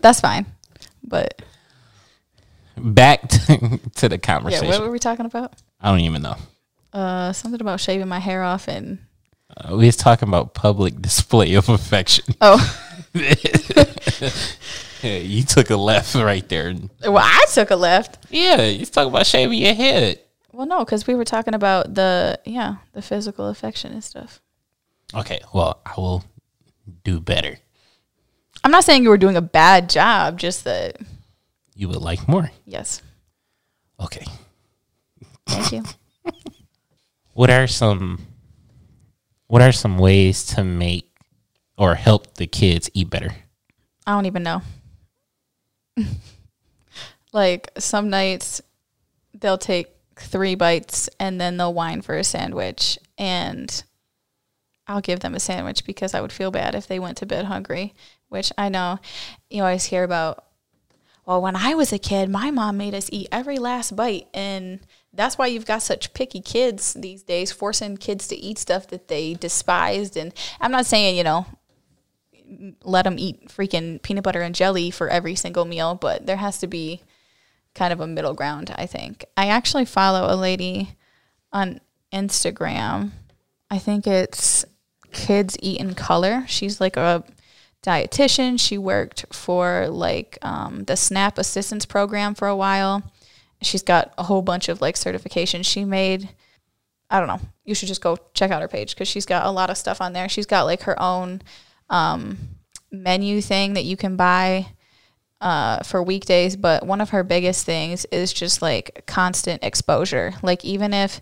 That's 0.00 0.20
fine. 0.20 0.46
But 1.02 1.42
Back 2.76 3.28
to, 3.28 3.80
to 3.96 4.08
the 4.08 4.14
yeah, 4.14 4.18
conversation. 4.18 4.68
what 4.68 4.80
were 4.80 4.90
we 4.90 4.98
talking 4.98 5.26
about? 5.26 5.52
I 5.80 5.90
don't 5.90 6.00
even 6.00 6.22
know. 6.22 6.36
Uh, 6.92 7.32
something 7.32 7.60
about 7.60 7.78
shaving 7.80 8.08
my 8.08 8.18
hair 8.18 8.42
off 8.42 8.66
and 8.68 8.98
Uh, 9.56 9.76
we 9.76 9.86
was 9.86 9.96
talking 9.96 10.28
about 10.28 10.54
public 10.54 11.00
display 11.02 11.54
of 11.54 11.68
affection. 11.68 12.34
oh, 12.40 12.58
Yeah, 15.02 15.16
you 15.16 15.42
took 15.44 15.70
a 15.70 15.76
left 15.76 16.14
right 16.14 16.46
there. 16.48 16.74
well, 17.02 17.18
I 17.18 17.46
took 17.52 17.70
a 17.70 17.76
left. 17.76 18.18
Yeah, 18.30 18.62
you 18.62 18.84
talking 18.84 19.10
about 19.10 19.26
shaving 19.26 19.58
your 19.58 19.74
head. 19.74 20.20
Well, 20.60 20.68
no, 20.68 20.84
because 20.84 21.06
we 21.06 21.14
were 21.14 21.24
talking 21.24 21.54
about 21.54 21.94
the 21.94 22.38
yeah 22.44 22.74
the 22.92 23.00
physical 23.00 23.48
affection 23.48 23.92
and 23.94 24.04
stuff. 24.04 24.42
Okay, 25.14 25.40
well, 25.54 25.80
I 25.86 25.94
will 25.96 26.22
do 27.02 27.18
better. 27.18 27.56
I'm 28.62 28.70
not 28.70 28.84
saying 28.84 29.02
you 29.02 29.08
were 29.08 29.16
doing 29.16 29.36
a 29.38 29.40
bad 29.40 29.88
job, 29.88 30.38
just 30.38 30.64
that 30.64 30.98
You 31.74 31.88
would 31.88 32.02
like 32.02 32.28
more. 32.28 32.50
yes, 32.66 33.00
Okay. 33.98 34.26
thank 35.46 35.72
you. 35.72 35.82
What 37.32 37.48
are 37.48 37.66
some 37.66 38.18
what 39.46 39.62
are 39.62 39.72
some 39.72 39.96
ways 39.96 40.44
to 40.56 40.62
make 40.62 41.08
or 41.78 41.94
help 41.94 42.34
the 42.34 42.46
kids 42.46 42.90
eat 42.92 43.08
better? 43.08 43.34
I 44.06 44.12
don't 44.12 44.26
even 44.26 44.42
know. 44.42 44.60
like 47.32 47.70
some 47.78 48.10
nights 48.10 48.60
they'll 49.32 49.56
take 49.56 49.86
three 50.22 50.54
bites 50.54 51.08
and 51.18 51.40
then 51.40 51.56
they'll 51.56 51.74
whine 51.74 52.02
for 52.02 52.16
a 52.16 52.24
sandwich 52.24 52.98
and 53.18 53.82
I'll 54.86 55.00
give 55.00 55.20
them 55.20 55.34
a 55.34 55.40
sandwich 55.40 55.84
because 55.84 56.14
I 56.14 56.20
would 56.20 56.32
feel 56.32 56.50
bad 56.50 56.74
if 56.74 56.86
they 56.86 56.98
went 56.98 57.18
to 57.18 57.26
bed 57.26 57.44
hungry, 57.44 57.94
which 58.28 58.52
I 58.58 58.68
know 58.68 58.98
you 59.48 59.62
always 59.62 59.84
hear 59.84 60.04
about 60.04 60.44
well, 61.26 61.42
when 61.42 61.54
I 61.54 61.74
was 61.74 61.92
a 61.92 61.98
kid, 61.98 62.28
my 62.28 62.50
mom 62.50 62.76
made 62.76 62.92
us 62.92 63.08
eat 63.12 63.28
every 63.30 63.58
last 63.58 63.94
bite. 63.94 64.26
And 64.34 64.80
that's 65.12 65.38
why 65.38 65.46
you've 65.46 65.66
got 65.66 65.80
such 65.80 66.12
picky 66.12 66.40
kids 66.40 66.94
these 66.94 67.22
days, 67.22 67.52
forcing 67.52 67.98
kids 67.98 68.26
to 68.28 68.36
eat 68.36 68.58
stuff 68.58 68.88
that 68.88 69.06
they 69.06 69.34
despised. 69.34 70.16
And 70.16 70.32
I'm 70.60 70.72
not 70.72 70.86
saying, 70.86 71.16
you 71.16 71.22
know, 71.22 71.46
let 72.82 73.02
them 73.02 73.16
eat 73.16 73.48
freaking 73.48 74.02
peanut 74.02 74.24
butter 74.24 74.40
and 74.40 74.56
jelly 74.56 74.90
for 74.90 75.08
every 75.08 75.36
single 75.36 75.64
meal, 75.64 75.94
but 75.94 76.26
there 76.26 76.38
has 76.38 76.58
to 76.58 76.66
be 76.66 77.02
kind 77.74 77.92
of 77.92 78.00
a 78.00 78.06
middle 78.06 78.34
ground, 78.34 78.74
I 78.76 78.86
think. 78.86 79.24
I 79.36 79.46
actually 79.46 79.84
follow 79.84 80.32
a 80.32 80.36
lady 80.36 80.96
on 81.52 81.80
Instagram. 82.12 83.10
I 83.70 83.78
think 83.78 84.06
it's 84.06 84.64
Kids 85.12 85.56
Eat 85.60 85.80
in 85.80 85.94
Color. 85.94 86.44
She's 86.46 86.80
like 86.80 86.96
a 86.96 87.24
dietitian. 87.82 88.58
She 88.58 88.78
worked 88.78 89.26
for 89.32 89.88
like 89.88 90.38
um, 90.42 90.84
the 90.84 90.96
SNAP 90.96 91.38
assistance 91.38 91.86
program 91.86 92.34
for 92.34 92.48
a 92.48 92.56
while. 92.56 93.02
She's 93.62 93.82
got 93.82 94.12
a 94.18 94.24
whole 94.24 94.42
bunch 94.42 94.68
of 94.68 94.80
like 94.80 94.94
certifications 94.94 95.66
she 95.66 95.84
made. 95.84 96.28
I 97.10 97.18
don't 97.18 97.28
know. 97.28 97.40
You 97.64 97.74
should 97.74 97.88
just 97.88 98.00
go 98.00 98.16
check 98.34 98.50
out 98.50 98.62
her 98.62 98.68
page 98.68 98.94
because 98.94 99.08
she's 99.08 99.26
got 99.26 99.46
a 99.46 99.50
lot 99.50 99.70
of 99.70 99.76
stuff 99.76 100.00
on 100.00 100.12
there. 100.12 100.28
She's 100.28 100.46
got 100.46 100.64
like 100.64 100.82
her 100.82 101.00
own 101.00 101.42
um, 101.88 102.38
menu 102.90 103.40
thing 103.40 103.74
that 103.74 103.84
you 103.84 103.96
can 103.96 104.16
buy 104.16 104.68
uh, 105.40 105.82
for 105.82 106.02
weekdays, 106.02 106.56
but 106.56 106.86
one 106.86 107.00
of 107.00 107.10
her 107.10 107.24
biggest 107.24 107.64
things 107.64 108.04
is 108.06 108.32
just 108.32 108.60
like 108.60 109.04
constant 109.06 109.64
exposure. 109.64 110.34
Like 110.42 110.64
even 110.64 110.92
if 110.92 111.20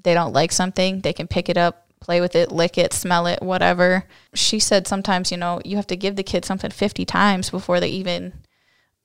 they 0.00 0.14
don't 0.14 0.32
like 0.32 0.52
something, 0.52 1.00
they 1.00 1.12
can 1.12 1.26
pick 1.26 1.48
it 1.48 1.56
up, 1.56 1.88
play 2.00 2.20
with 2.20 2.36
it, 2.36 2.52
lick 2.52 2.78
it, 2.78 2.92
smell 2.92 3.26
it, 3.26 3.42
whatever. 3.42 4.04
She 4.34 4.58
said 4.58 4.86
sometimes, 4.86 5.30
you 5.30 5.36
know, 5.36 5.60
you 5.64 5.76
have 5.76 5.86
to 5.88 5.96
give 5.96 6.16
the 6.16 6.22
kid 6.22 6.44
something 6.44 6.70
50 6.70 7.04
times 7.04 7.50
before 7.50 7.80
they 7.80 7.88
even 7.88 8.32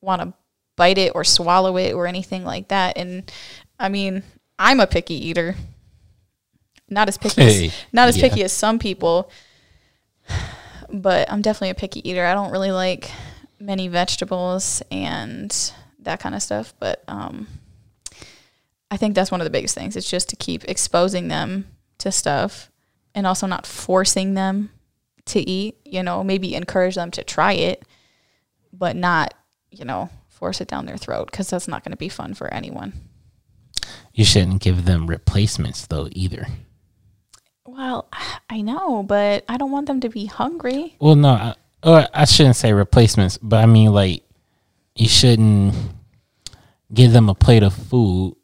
want 0.01 0.21
to 0.21 0.33
bite 0.75 0.97
it 0.97 1.13
or 1.15 1.23
swallow 1.23 1.77
it 1.77 1.93
or 1.93 2.05
anything 2.05 2.45
like 2.45 2.67
that. 2.67 2.97
And 2.97 3.31
I 3.79 3.89
mean, 3.89 4.23
I'm 4.59 4.79
a 4.79 4.87
picky 4.87 5.15
eater. 5.15 5.55
Not 6.89 7.07
as 7.09 7.17
picky 7.17 7.41
Hey, 7.41 7.65
as, 7.67 7.73
not 7.91 8.07
as 8.07 8.17
yeah. 8.17 8.29
picky 8.29 8.43
as 8.43 8.53
some 8.53 8.79
people, 8.79 9.29
but 10.93 11.29
I'm 11.29 11.41
definitely 11.41 11.71
a 11.71 11.75
picky 11.75 12.07
eater. 12.07 12.25
I 12.25 12.33
don't 12.33 12.51
really 12.51 12.71
like 12.71 13.11
many 13.59 13.87
vegetables 13.87 14.81
and 14.91 15.73
that 15.99 16.19
kind 16.19 16.35
of 16.35 16.41
stuff, 16.41 16.73
but 16.79 17.03
um 17.07 17.47
I 18.89 18.97
think 18.97 19.15
that's 19.15 19.31
one 19.31 19.41
of 19.41 19.45
the 19.45 19.51
biggest 19.51 19.75
things. 19.75 19.95
It's 19.95 20.09
just 20.09 20.29
to 20.29 20.35
keep 20.35 20.63
exposing 20.65 21.27
them 21.27 21.67
to 21.97 22.11
stuff 22.11 22.71
and 23.13 23.27
also 23.27 23.47
not 23.47 23.65
forcing 23.65 24.33
them 24.33 24.69
to 25.25 25.39
eat, 25.41 25.77
you 25.83 26.03
know, 26.03 26.23
maybe 26.23 26.55
encourage 26.55 26.95
them 26.95 27.11
to 27.11 27.23
try 27.23 27.53
it, 27.53 27.83
but 28.71 28.95
not, 28.95 29.33
you 29.71 29.83
know, 29.83 30.09
force 30.29 30.61
it 30.61 30.67
down 30.67 30.85
their 30.85 30.97
throat 30.97 31.29
because 31.29 31.49
that's 31.49 31.67
not 31.67 31.83
going 31.83 31.91
to 31.91 31.97
be 31.97 32.09
fun 32.09 32.33
for 32.33 32.53
anyone. 32.53 32.93
You 34.13 34.23
shouldn't 34.23 34.61
give 34.61 34.85
them 34.85 35.07
replacements 35.07 35.85
though 35.85 36.07
either. 36.11 36.47
Well, 37.65 38.07
I 38.49 38.61
know, 38.61 39.03
but 39.03 39.43
I 39.49 39.57
don't 39.57 39.71
want 39.71 39.87
them 39.87 39.99
to 40.01 40.09
be 40.09 40.25
hungry. 40.25 40.95
Well, 40.99 41.15
no, 41.15 41.29
I, 41.29 41.55
or 41.87 42.05
I 42.13 42.25
shouldn't 42.25 42.57
say 42.57 42.73
replacements, 42.73 43.37
but 43.37 43.63
I 43.63 43.65
mean 43.65 43.91
like 43.93 44.23
you 44.95 45.07
shouldn't 45.07 45.73
give 46.93 47.13
them 47.13 47.29
a 47.29 47.35
plate 47.35 47.63
of 47.63 47.73
food 47.73 48.35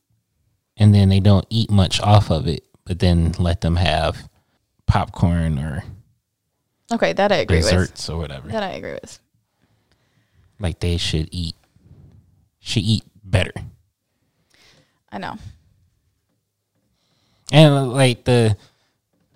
and 0.77 0.95
then 0.95 1.09
they 1.09 1.19
don't 1.19 1.45
eat 1.49 1.69
much 1.69 1.99
off 2.01 2.31
of 2.31 2.47
it, 2.47 2.63
but 2.85 2.99
then 2.99 3.33
let 3.37 3.61
them 3.61 3.75
have 3.75 4.29
popcorn 4.87 5.59
or 5.59 5.83
Okay, 6.91 7.13
that 7.13 7.31
I 7.31 7.37
agree 7.37 7.57
with. 7.57 7.65
desserts 7.65 8.09
or 8.09 8.17
whatever. 8.17 8.47
That 8.47 8.63
I 8.63 8.71
agree 8.71 8.93
with. 8.93 9.19
Like 10.59 10.79
they 10.79 10.97
should 10.97 11.27
eat 11.31 11.55
should 12.59 12.83
eat 12.83 13.03
better. 13.23 13.51
I 15.11 15.17
know. 15.17 15.35
And 17.51 17.73
uh, 17.73 17.85
like 17.85 18.23
the, 18.23 18.55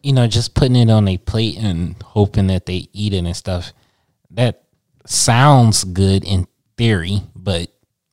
you 0.02 0.13
know, 0.13 0.28
just 0.28 0.54
putting 0.56 0.76
it 0.78 0.89
on 0.89 1.08
a 1.08 1.17
plate 1.17 1.58
and 1.58 1.96
hoping 2.02 2.48
that 2.48 2.65
they 2.65 2.88
eat 2.93 3.13
it 3.13 3.26
and 3.26 3.36
stuff, 3.36 3.74
that 4.38 4.63
sounds 5.06 5.84
good 5.84 6.23
in 6.23 6.47
theory, 6.78 7.23
but 7.36 7.69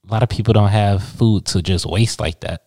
a 0.08 0.12
lot 0.12 0.22
of 0.22 0.28
people 0.30 0.54
don't 0.54 0.70
have 0.70 1.04
food 1.04 1.44
to 1.46 1.62
just 1.62 1.87
waste 1.87 2.18
like 2.18 2.40
that. 2.40 2.62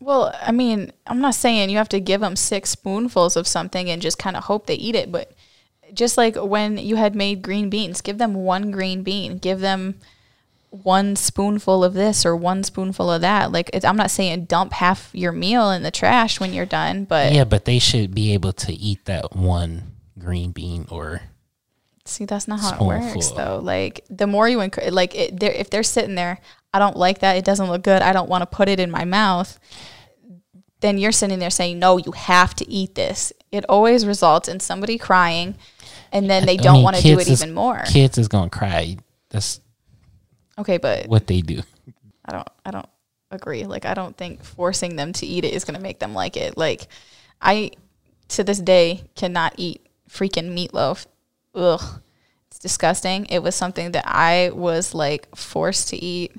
Well, 0.00 0.34
I 0.42 0.50
mean, 0.50 0.92
I'm 1.06 1.20
not 1.20 1.36
saying 1.36 1.70
you 1.70 1.78
have 1.78 1.88
to 1.90 2.00
give 2.00 2.20
them 2.20 2.34
six 2.34 2.70
spoonfuls 2.70 3.36
of 3.36 3.46
something 3.46 3.88
and 3.88 4.02
just 4.02 4.18
kind 4.18 4.36
of 4.36 4.44
hope 4.44 4.66
they 4.66 4.74
eat 4.74 4.96
it, 4.96 5.12
but 5.12 5.32
just 5.94 6.16
like 6.16 6.36
when 6.36 6.78
you 6.78 6.96
had 6.96 7.14
made 7.14 7.42
green 7.42 7.70
beans, 7.70 8.00
give 8.00 8.18
them 8.18 8.34
one 8.34 8.70
green 8.72 9.02
bean, 9.02 9.38
give 9.38 9.60
them 9.60 9.96
one 10.70 11.14
spoonful 11.16 11.84
of 11.84 11.94
this 11.94 12.26
or 12.26 12.34
one 12.34 12.64
spoonful 12.64 13.10
of 13.10 13.20
that. 13.20 13.52
Like, 13.52 13.70
it's, 13.72 13.84
I'm 13.84 13.96
not 13.96 14.10
saying 14.10 14.46
dump 14.46 14.72
half 14.72 15.10
your 15.12 15.32
meal 15.32 15.70
in 15.70 15.82
the 15.82 15.90
trash 15.90 16.40
when 16.40 16.52
you're 16.52 16.66
done, 16.66 17.04
but 17.04 17.32
Yeah, 17.32 17.44
but 17.44 17.66
they 17.66 17.78
should 17.78 18.14
be 18.14 18.32
able 18.34 18.52
to 18.54 18.72
eat 18.72 19.04
that 19.04 19.36
one 19.36 19.92
green 20.18 20.52
bean 20.52 20.86
or 20.90 21.22
see, 22.10 22.24
that's 22.24 22.48
not 22.48 22.60
how 22.60 22.74
it 22.74 22.82
works 22.86 23.30
though. 23.30 23.60
Like, 23.62 24.04
the 24.10 24.26
more 24.26 24.48
you 24.48 24.60
encourage, 24.60 24.92
like, 24.92 25.14
it, 25.14 25.38
they're, 25.38 25.52
if 25.52 25.70
they're 25.70 25.82
sitting 25.82 26.14
there, 26.14 26.38
I 26.72 26.78
don't 26.78 26.96
like 26.96 27.20
that, 27.20 27.36
it 27.36 27.44
doesn't 27.44 27.68
look 27.68 27.82
good, 27.82 28.02
I 28.02 28.12
don't 28.12 28.28
want 28.28 28.42
to 28.42 28.46
put 28.46 28.68
it 28.68 28.80
in 28.80 28.90
my 28.90 29.04
mouth. 29.04 29.58
Then 30.80 30.96
you're 30.98 31.12
sitting 31.12 31.38
there 31.38 31.50
saying, 31.50 31.78
no, 31.78 31.98
you 31.98 32.12
have 32.12 32.54
to 32.56 32.68
eat 32.68 32.94
this. 32.94 33.32
It 33.52 33.64
always 33.68 34.06
results 34.06 34.48
in 34.48 34.60
somebody 34.60 34.96
crying, 34.96 35.56
and 36.12 36.30
then 36.30 36.46
they 36.46 36.54
I 36.54 36.56
don't 36.56 36.82
want 36.82 36.96
to 36.96 37.02
do 37.02 37.18
it 37.18 37.28
is- 37.28 37.42
even 37.42 37.54
more. 37.54 37.82
Kids 37.86 38.16
is 38.18 38.28
gonna 38.28 38.50
cry. 38.50 38.96
That's 39.30 39.60
Okay, 40.58 40.76
but 40.76 41.06
what 41.06 41.26
they 41.26 41.40
do. 41.40 41.62
I 42.24 42.32
don't 42.32 42.48
I 42.64 42.70
don't 42.70 42.88
agree. 43.30 43.64
Like 43.64 43.86
I 43.86 43.94
don't 43.94 44.16
think 44.16 44.44
forcing 44.44 44.96
them 44.96 45.12
to 45.14 45.26
eat 45.26 45.44
it 45.44 45.54
is 45.54 45.64
going 45.64 45.76
to 45.76 45.80
make 45.82 45.98
them 45.98 46.12
like 46.12 46.36
it. 46.36 46.56
Like 46.56 46.88
I 47.40 47.72
to 48.28 48.44
this 48.44 48.58
day 48.58 49.04
cannot 49.14 49.54
eat 49.56 49.86
freaking 50.08 50.56
meatloaf. 50.56 51.06
Ugh. 51.54 51.82
It's 52.48 52.58
disgusting. 52.58 53.26
It 53.26 53.40
was 53.42 53.54
something 53.54 53.92
that 53.92 54.04
I 54.06 54.50
was 54.52 54.94
like 54.94 55.34
forced 55.36 55.88
to 55.90 55.96
eat. 55.96 56.32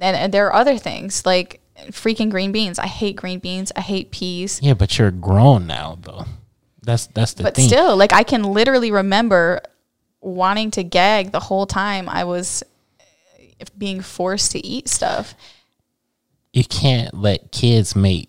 And, 0.00 0.16
and 0.16 0.34
there 0.34 0.46
are 0.46 0.54
other 0.54 0.78
things 0.78 1.24
like 1.26 1.60
freaking 1.90 2.30
green 2.30 2.52
beans. 2.52 2.78
I 2.78 2.86
hate 2.86 3.16
green 3.16 3.38
beans. 3.38 3.72
I 3.76 3.80
hate 3.80 4.10
peas. 4.10 4.60
Yeah, 4.62 4.74
but 4.74 4.98
you're 4.98 5.10
grown 5.10 5.66
now 5.66 5.98
though. 6.00 6.24
That's 6.82 7.06
that's 7.08 7.34
the 7.34 7.44
But 7.44 7.54
thing. 7.54 7.68
still, 7.68 7.96
like 7.96 8.12
I 8.12 8.22
can 8.24 8.42
literally 8.44 8.90
remember 8.90 9.60
wanting 10.20 10.70
to 10.72 10.82
gag 10.84 11.30
the 11.32 11.40
whole 11.40 11.66
time 11.66 12.08
I 12.08 12.24
was 12.24 12.62
uh, 13.00 13.64
being 13.78 14.00
forced 14.00 14.52
to 14.52 14.64
eat 14.66 14.88
stuff. 14.88 15.34
you 16.52 16.64
can't 16.64 17.14
let 17.14 17.50
kids 17.52 17.94
make 17.96 18.28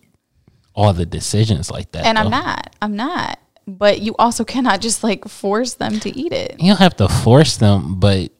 all 0.75 0.93
the 0.93 1.05
decisions 1.05 1.69
like 1.71 1.91
that. 1.93 2.05
and 2.05 2.17
though. 2.17 2.21
I'm 2.21 2.29
not. 2.31 2.75
I'm 2.81 2.95
not. 2.95 3.39
But 3.65 4.01
you 4.01 4.15
also 4.19 4.43
cannot 4.43 4.81
just 4.81 5.03
like 5.03 5.27
force 5.27 5.75
them 5.75 5.99
to 6.01 6.09
eat 6.09 6.33
it. 6.33 6.57
you 6.59 6.71
don't 6.71 6.79
have 6.79 6.97
to 6.97 7.07
force 7.07 7.57
them, 7.57 7.99
but 7.99 8.31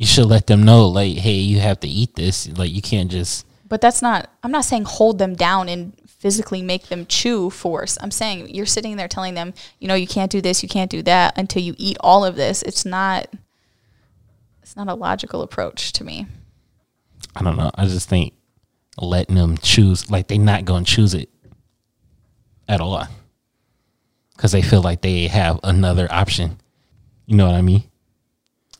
you 0.00 0.06
should 0.06 0.28
let 0.28 0.46
them 0.46 0.62
know, 0.62 0.88
like, 0.88 1.18
hey, 1.18 1.34
you 1.34 1.60
have 1.60 1.78
to 1.80 1.86
eat 1.86 2.14
this. 2.14 2.48
Like, 2.56 2.72
you 2.72 2.80
can't 2.80 3.10
just. 3.10 3.46
But 3.68 3.82
that's 3.82 4.00
not. 4.00 4.30
I'm 4.42 4.50
not 4.50 4.64
saying 4.64 4.84
hold 4.84 5.18
them 5.18 5.34
down 5.34 5.68
and 5.68 5.92
physically 6.06 6.62
make 6.62 6.86
them 6.86 7.04
chew 7.04 7.50
force. 7.50 7.98
I'm 8.00 8.10
saying 8.10 8.48
you're 8.48 8.64
sitting 8.64 8.96
there 8.96 9.08
telling 9.08 9.34
them, 9.34 9.52
you 9.78 9.88
know, 9.88 9.94
you 9.94 10.06
can't 10.06 10.30
do 10.30 10.40
this, 10.40 10.62
you 10.62 10.70
can't 10.70 10.90
do 10.90 11.02
that 11.02 11.36
until 11.36 11.62
you 11.62 11.74
eat 11.76 11.98
all 12.00 12.24
of 12.24 12.34
this. 12.36 12.62
It's 12.62 12.86
not. 12.86 13.26
It's 14.62 14.74
not 14.74 14.88
a 14.88 14.94
logical 14.94 15.42
approach 15.42 15.92
to 15.94 16.04
me. 16.04 16.26
I 17.36 17.42
don't 17.42 17.58
know. 17.58 17.70
I 17.74 17.84
just 17.84 18.08
think 18.08 18.32
letting 18.98 19.34
them 19.34 19.58
choose, 19.58 20.10
like, 20.10 20.28
they're 20.28 20.38
not 20.38 20.64
going 20.64 20.84
to 20.84 20.90
choose 20.90 21.12
it 21.12 21.28
at 22.66 22.80
all 22.80 23.06
because 24.40 24.52
they 24.52 24.62
feel 24.62 24.80
like 24.80 25.02
they 25.02 25.26
have 25.26 25.60
another 25.62 26.08
option. 26.10 26.56
You 27.26 27.36
know 27.36 27.44
what 27.44 27.56
I 27.56 27.60
mean? 27.60 27.82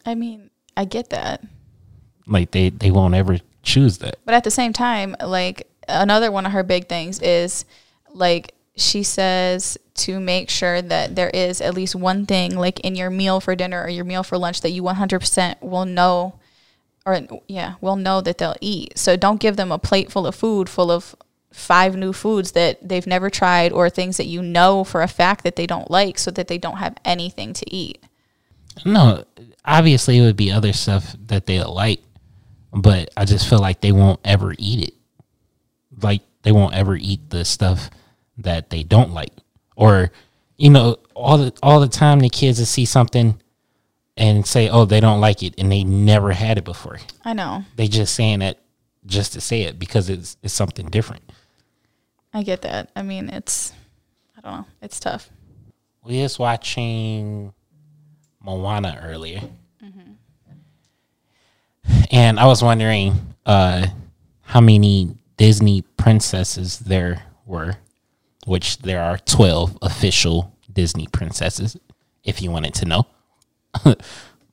I 0.06 0.14
mean, 0.14 0.48
I 0.74 0.86
get 0.86 1.10
that. 1.10 1.44
Like, 2.26 2.52
they, 2.52 2.70
they 2.70 2.90
won't 2.90 3.14
ever 3.14 3.36
choose 3.62 3.98
that. 3.98 4.16
But 4.24 4.32
at 4.32 4.44
the 4.44 4.50
same 4.50 4.72
time, 4.72 5.14
like 5.22 5.68
another 5.86 6.32
one 6.32 6.46
of 6.46 6.52
her 6.52 6.62
big 6.62 6.88
things 6.88 7.20
is 7.20 7.66
like 8.14 8.54
she 8.74 9.02
says 9.02 9.76
to 9.96 10.18
make 10.18 10.48
sure 10.48 10.80
that 10.80 11.14
there 11.14 11.28
is 11.28 11.60
at 11.60 11.74
least 11.74 11.94
one 11.94 12.24
thing 12.24 12.56
like 12.56 12.80
in 12.80 12.94
your 12.94 13.10
meal 13.10 13.38
for 13.38 13.54
dinner 13.54 13.82
or 13.82 13.90
your 13.90 14.06
meal 14.06 14.22
for 14.22 14.38
lunch 14.38 14.62
that 14.62 14.70
you 14.70 14.82
100% 14.82 15.60
will 15.60 15.84
know 15.84 16.38
or 17.04 17.20
yeah, 17.48 17.74
will 17.82 17.96
know 17.96 18.22
that 18.22 18.38
they'll 18.38 18.56
eat. 18.62 18.96
So 18.96 19.14
don't 19.14 19.40
give 19.40 19.56
them 19.56 19.70
a 19.70 19.78
plate 19.78 20.10
full 20.10 20.26
of 20.26 20.34
food 20.34 20.70
full 20.70 20.90
of 20.90 21.14
five 21.52 21.96
new 21.96 22.12
foods 22.12 22.52
that 22.52 22.86
they've 22.86 23.06
never 23.06 23.28
tried 23.28 23.72
or 23.72 23.90
things 23.90 24.16
that 24.16 24.26
you 24.26 24.42
know 24.42 24.84
for 24.84 25.02
a 25.02 25.08
fact 25.08 25.44
that 25.44 25.56
they 25.56 25.66
don't 25.66 25.90
like 25.90 26.18
so 26.18 26.30
that 26.30 26.48
they 26.48 26.58
don't 26.58 26.76
have 26.76 26.96
anything 27.04 27.52
to 27.52 27.74
eat. 27.74 28.02
No, 28.84 29.24
obviously, 29.64 30.18
it 30.18 30.22
would 30.22 30.36
be 30.36 30.52
other 30.52 30.72
stuff 30.72 31.14
that 31.26 31.46
they 31.46 31.62
like, 31.62 32.00
but 32.72 33.10
I 33.16 33.24
just 33.24 33.48
feel 33.48 33.58
like 33.58 33.80
they 33.80 33.92
won't 33.92 34.20
ever 34.24 34.54
eat 34.58 34.88
it. 34.88 34.94
Like, 36.00 36.22
they 36.42 36.52
won't 36.52 36.74
ever 36.74 36.96
eat 36.96 37.30
the 37.30 37.44
stuff 37.44 37.90
that 38.38 38.70
they 38.70 38.82
don't 38.82 39.12
like. 39.12 39.32
Or, 39.76 40.12
you 40.56 40.70
know, 40.70 40.98
all 41.14 41.36
the 41.36 41.52
all 41.62 41.80
the 41.80 41.88
time 41.88 42.20
the 42.20 42.30
kids 42.30 42.58
will 42.58 42.66
see 42.66 42.84
something 42.84 43.40
and 44.16 44.46
say, 44.46 44.68
"Oh, 44.68 44.84
they 44.84 45.00
don't 45.00 45.20
like 45.20 45.42
it," 45.42 45.54
and 45.58 45.70
they 45.70 45.84
never 45.84 46.32
had 46.32 46.58
it 46.58 46.64
before. 46.64 47.00
I 47.24 47.32
know. 47.32 47.64
They 47.76 47.88
just 47.88 48.14
saying 48.14 48.40
that 48.40 48.58
just 49.06 49.32
to 49.32 49.40
say 49.40 49.62
it 49.62 49.78
because 49.78 50.08
it's 50.08 50.36
it's 50.42 50.54
something 50.54 50.86
different. 50.86 51.22
I 52.32 52.42
get 52.42 52.62
that. 52.62 52.90
I 52.94 53.02
mean, 53.02 53.28
it's 53.28 53.72
I 54.36 54.40
don't 54.40 54.60
know. 54.60 54.66
It's 54.82 55.00
tough. 55.00 55.28
We 56.02 56.22
was 56.22 56.38
watching 56.38 57.52
Moana 58.42 59.00
earlier, 59.02 59.42
and 62.10 62.40
I 62.40 62.46
was 62.46 62.62
wondering 62.62 63.34
uh, 63.44 63.86
how 64.42 64.60
many 64.60 65.16
Disney 65.36 65.82
princesses 65.96 66.78
there 66.78 67.22
were, 67.44 67.76
which 68.46 68.78
there 68.78 69.02
are 69.02 69.18
twelve 69.18 69.76
official 69.82 70.56
Disney 70.72 71.06
princesses. 71.08 71.76
If 72.24 72.40
you 72.42 72.50
wanted 72.50 72.74
to 72.74 72.84
know, 72.86 73.06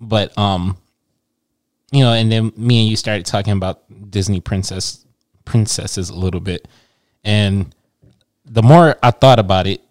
but 0.01 0.37
um, 0.37 0.77
you 1.91 2.01
know, 2.03 2.13
and 2.13 2.31
then 2.31 2.51
me 2.57 2.81
and 2.81 2.89
you 2.89 2.95
started 2.95 3.25
talking 3.25 3.53
about 3.53 3.83
Disney 4.11 4.41
princess 4.41 5.05
princesses 5.45 6.09
a 6.09 6.15
little 6.15 6.41
bit, 6.41 6.67
and 7.27 7.75
the 8.45 8.63
more 8.63 8.95
I 9.03 9.11
thought 9.11 9.37
about 9.37 9.67
it, 9.67 9.81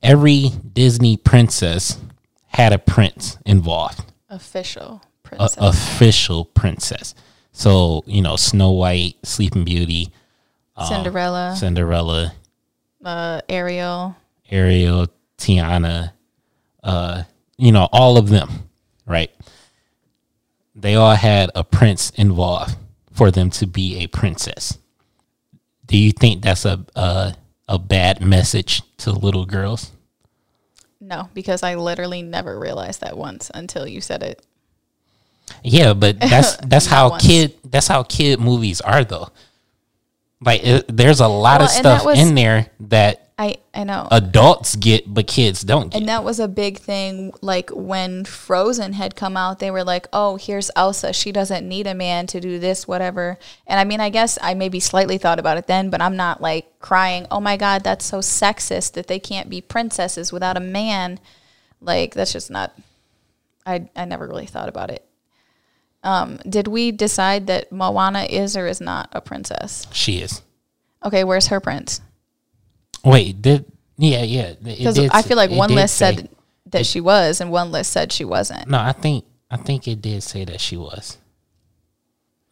every 0.00 0.50
Disney 0.72 1.16
princess 1.16 1.98
had 2.46 2.72
a 2.72 2.78
prince 2.78 3.36
involved. 3.44 4.00
Official 4.30 5.02
princess. 5.24 5.56
official 5.58 6.44
princess. 6.44 7.14
So 7.52 8.04
you 8.06 8.22
know, 8.22 8.36
Snow 8.36 8.70
White, 8.70 9.16
Sleeping 9.24 9.64
Beauty, 9.64 10.12
Cinderella, 10.86 11.56
Cinderella, 11.58 12.32
uh, 13.04 13.40
Ariel. 13.48 14.16
Ariel, 14.50 15.08
Tiana, 15.36 16.12
uh, 16.84 17.24
you 17.56 17.72
know, 17.72 17.88
all 17.92 18.16
of 18.16 18.28
them, 18.28 18.70
right? 19.04 19.30
They 20.76 20.94
all 20.94 21.16
had 21.16 21.50
a 21.56 21.64
prince 21.64 22.10
involved 22.10 22.76
for 23.12 23.32
them 23.32 23.50
to 23.50 23.66
be 23.66 23.96
a 23.96 24.06
princess. 24.06 24.78
Do 25.88 25.98
you 25.98 26.12
think 26.12 26.42
that's 26.42 26.64
a 26.64 26.84
a, 26.94 27.34
a 27.66 27.78
bad 27.78 28.20
message 28.20 28.82
to 28.98 29.10
little 29.10 29.44
girls? 29.44 29.90
No, 31.00 31.28
because 31.34 31.62
I 31.62 31.74
literally 31.74 32.22
never 32.22 32.58
realized 32.58 33.00
that 33.00 33.16
once 33.16 33.50
until 33.54 33.86
you 33.86 34.00
said 34.00 34.22
it. 34.22 34.44
Yeah, 35.62 35.94
but 35.94 36.20
that's 36.20 36.56
that's 36.66 36.86
how 36.86 37.10
once. 37.10 37.26
kid 37.26 37.54
that's 37.64 37.88
how 37.88 38.02
kid 38.02 38.40
movies 38.40 38.80
are 38.80 39.04
though. 39.04 39.28
Like 40.40 40.64
it, 40.64 40.84
there's 40.88 41.20
a 41.20 41.28
lot 41.28 41.60
of 41.60 41.66
Well, 41.68 41.82
that 41.82 41.98
stuff 41.98 42.04
was- 42.04 42.18
in 42.18 42.34
there 42.34 42.66
that 42.80 43.24
I 43.40 43.56
I 43.72 43.84
know. 43.84 44.08
adults 44.10 44.74
get 44.74 45.12
but 45.14 45.28
kids 45.28 45.62
don't 45.62 45.90
get. 45.90 45.98
and 46.00 46.08
that 46.08 46.24
was 46.24 46.40
a 46.40 46.48
big 46.48 46.78
thing. 46.78 47.32
Like 47.40 47.70
when 47.70 48.24
Frozen 48.24 48.94
had 48.94 49.14
come 49.14 49.36
out, 49.36 49.60
they 49.60 49.70
were 49.70 49.84
like, 49.84 50.08
"Oh, 50.12 50.34
here's 50.36 50.72
Elsa. 50.74 51.12
She 51.12 51.30
doesn't 51.30 51.66
need 51.68 51.86
a 51.86 51.94
man 51.94 52.26
to 52.28 52.40
do 52.40 52.58
this, 52.58 52.88
whatever." 52.88 53.38
And 53.66 53.78
I 53.78 53.84
mean, 53.84 54.00
I 54.00 54.10
guess 54.10 54.38
I 54.42 54.54
maybe 54.54 54.80
slightly 54.80 55.18
thought 55.18 55.38
about 55.38 55.56
it 55.56 55.68
then, 55.68 55.88
but 55.88 56.02
I'm 56.02 56.16
not 56.16 56.40
like 56.40 56.80
crying. 56.80 57.28
Oh 57.30 57.38
my 57.38 57.56
god, 57.56 57.84
that's 57.84 58.04
so 58.04 58.18
sexist 58.18 58.92
that 58.94 59.06
they 59.06 59.20
can't 59.20 59.48
be 59.48 59.60
princesses 59.60 60.32
without 60.32 60.56
a 60.56 60.60
man. 60.60 61.20
Like 61.80 62.14
that's 62.14 62.32
just 62.32 62.50
not. 62.50 62.76
I 63.64 63.88
I 63.94 64.04
never 64.04 64.26
really 64.26 64.46
thought 64.46 64.68
about 64.68 64.90
it. 64.90 65.04
Um, 66.02 66.38
did 66.48 66.68
we 66.68 66.92
decide 66.92 67.48
that 67.48 67.72
Moana 67.72 68.22
is 68.22 68.56
or 68.56 68.66
is 68.66 68.80
not 68.80 69.08
a 69.12 69.20
princess? 69.20 69.86
she 69.92 70.18
is. 70.18 70.42
Okay, 71.04 71.24
where's 71.24 71.48
her 71.48 71.60
prince? 71.60 72.00
Wait, 73.04 73.40
did 73.42 73.64
yeah, 73.96 74.22
yeah. 74.22 74.54
Because 74.62 74.98
I 74.98 75.22
feel 75.22 75.36
like 75.36 75.50
one 75.50 75.74
list 75.74 75.96
say- 75.96 76.16
said 76.16 76.28
that 76.66 76.86
she 76.86 77.00
was, 77.00 77.40
and 77.40 77.50
one 77.50 77.72
list 77.72 77.92
said 77.92 78.12
she 78.12 78.24
wasn't. 78.24 78.68
No, 78.68 78.78
I 78.78 78.92
think 78.92 79.24
I 79.50 79.56
think 79.56 79.88
it 79.88 80.00
did 80.00 80.22
say 80.22 80.44
that 80.44 80.60
she 80.60 80.76
was. 80.76 81.18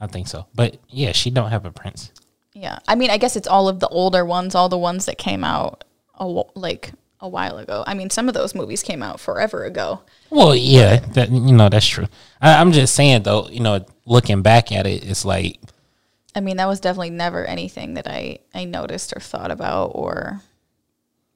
I 0.01 0.07
think 0.07 0.29
so. 0.29 0.47
But 0.55 0.79
yeah, 0.89 1.13
she 1.13 1.31
don't 1.31 1.51
have 1.51 1.65
a 1.65 1.73
prince. 1.73 2.13
Yeah, 2.53 2.79
I 2.89 2.95
mean, 2.95 3.11
I 3.11 3.19
guess 3.19 3.37
it's 3.37 3.49
all 3.49 3.69
of 3.69 3.81
the 3.81 3.89
older 3.89 4.25
ones, 4.25 4.55
all 4.55 4.69
the 4.69 4.79
ones 4.79 5.07
that 5.07 5.19
came 5.19 5.45
out 5.45 5.85
a, 6.15 6.27
like 6.27 6.93
a 7.21 7.29
while 7.29 7.59
ago. 7.59 7.83
I 7.87 7.95
mean, 7.95 8.11
some 8.11 8.29
of 8.29 8.35
those 8.35 8.55
movies 8.55 8.83
came 8.83 9.03
out 9.03 9.21
forever 9.21 9.65
ago. 9.65 10.03
Well, 10.31 10.55
yeah, 10.55 10.97
that 10.97 11.31
you 11.31 11.53
know 11.53 11.69
that's 11.69 11.87
true. 11.87 12.07
I, 12.41 12.61
I'm 12.61 12.73
just 12.73 12.95
saying 12.95 13.23
though, 13.23 13.49
you 13.49 13.61
know, 13.61 13.85
looking 14.05 14.43
back 14.43 14.73
at 14.73 14.87
it, 14.87 15.09
it's 15.09 15.25
like 15.25 15.59
I 16.37 16.41
mean, 16.41 16.59
that 16.59 16.69
was 16.69 16.81
definitely 16.81 17.11
never 17.11 17.45
anything 17.47 17.95
that 17.95 18.07
I 18.07 18.41
I 18.55 18.65
noticed 18.65 19.15
or 19.17 19.21
thought 19.21 19.51
about 19.51 19.93
or. 19.95 20.43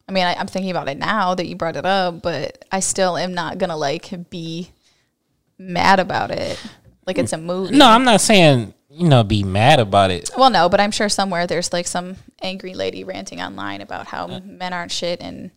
I 0.06 0.12
mean, 0.12 0.26
I, 0.26 0.34
I'm 0.34 0.48
thinking 0.48 0.72
about 0.72 0.88
it 0.88 0.98
now 0.98 1.36
that 1.36 1.46
you 1.46 1.54
brought 1.54 1.76
it 1.76 1.86
up, 1.86 2.20
but 2.20 2.64
I 2.72 2.80
still 2.80 3.16
am 3.16 3.32
not 3.32 3.58
gonna 3.58 3.76
like 3.76 4.28
be 4.28 4.70
mad 5.56 6.00
about 6.00 6.30
it. 6.30 6.60
Like 7.06 7.16
it's 7.16 7.32
a 7.32 7.38
movie. 7.38 7.76
no, 7.76 7.86
I'm 7.86 8.04
not 8.04 8.20
saying 8.20 8.74
you 8.90 9.08
know 9.08 9.24
be 9.24 9.42
mad 9.42 9.80
about 9.80 10.10
it. 10.10 10.30
Well, 10.36 10.50
no, 10.50 10.68
but 10.68 10.80
I'm 10.80 10.90
sure 10.90 11.08
somewhere 11.08 11.46
there's 11.46 11.72
like 11.72 11.86
some 11.86 12.16
angry 12.42 12.74
lady 12.74 13.04
ranting 13.04 13.40
online 13.40 13.80
about 13.80 14.08
how 14.08 14.26
uh. 14.26 14.40
men 14.44 14.72
aren't 14.72 14.92
shit 14.92 15.20
and 15.20 15.50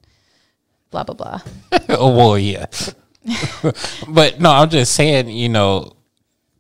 blah 0.94 1.04
blah 1.04 1.16
blah. 1.16 1.42
oh 1.90 2.16
well, 2.16 2.38
yeah. 2.38 2.68
but 4.08 4.40
no, 4.40 4.52
I'm 4.52 4.70
just 4.70 4.94
saying, 4.94 5.30
you 5.30 5.50
know, 5.50 5.96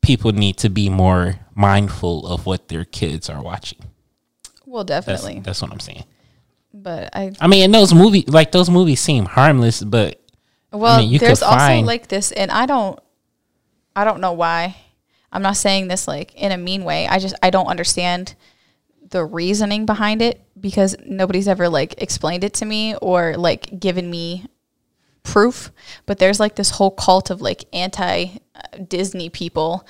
people 0.01 0.31
need 0.31 0.57
to 0.57 0.69
be 0.69 0.89
more 0.89 1.35
mindful 1.55 2.27
of 2.27 2.45
what 2.45 2.67
their 2.67 2.83
kids 2.83 3.29
are 3.29 3.41
watching. 3.41 3.79
Well, 4.65 4.83
definitely. 4.83 5.39
that's 5.39 5.61
what 5.61 5.71
I'm 5.71 5.79
saying. 5.79 6.05
but 6.73 7.09
I 7.13 7.31
I 7.39 7.47
mean, 7.47 7.63
and 7.63 7.73
those 7.73 7.93
movies, 7.93 8.27
like 8.27 8.51
those 8.51 8.69
movies, 8.69 8.99
seem 8.99 9.25
harmless, 9.25 9.83
but 9.83 10.19
well, 10.71 10.99
mean, 10.99 11.09
you 11.09 11.19
could 11.19 11.29
there's 11.29 11.43
also 11.43 11.57
find- 11.57 11.85
like 11.85 12.07
this, 12.07 12.31
and 12.31 12.49
I 12.51 12.65
don't, 12.65 12.99
I 13.95 14.03
don't 14.03 14.19
know 14.19 14.33
why. 14.33 14.75
I'm 15.31 15.41
not 15.41 15.57
saying 15.57 15.87
this 15.87 16.07
like 16.07 16.33
in 16.35 16.51
a 16.51 16.57
mean 16.57 16.83
way. 16.83 17.07
I 17.07 17.19
just 17.19 17.35
I 17.41 17.49
don't 17.49 17.67
understand 17.67 18.35
the 19.09 19.25
reasoning 19.25 19.85
behind 19.85 20.21
it 20.21 20.41
because 20.59 20.95
nobody's 21.05 21.47
ever 21.47 21.69
like 21.69 22.01
explained 22.01 22.43
it 22.43 22.53
to 22.55 22.65
me 22.65 22.95
or 22.95 23.35
like 23.37 23.79
given 23.79 24.09
me 24.09 24.45
proof. 25.23 25.71
But 26.05 26.19
there's 26.19 26.39
like 26.39 26.55
this 26.55 26.71
whole 26.71 26.91
cult 26.91 27.29
of 27.29 27.41
like 27.41 27.65
anti 27.73 28.27
Disney 28.87 29.29
people 29.29 29.87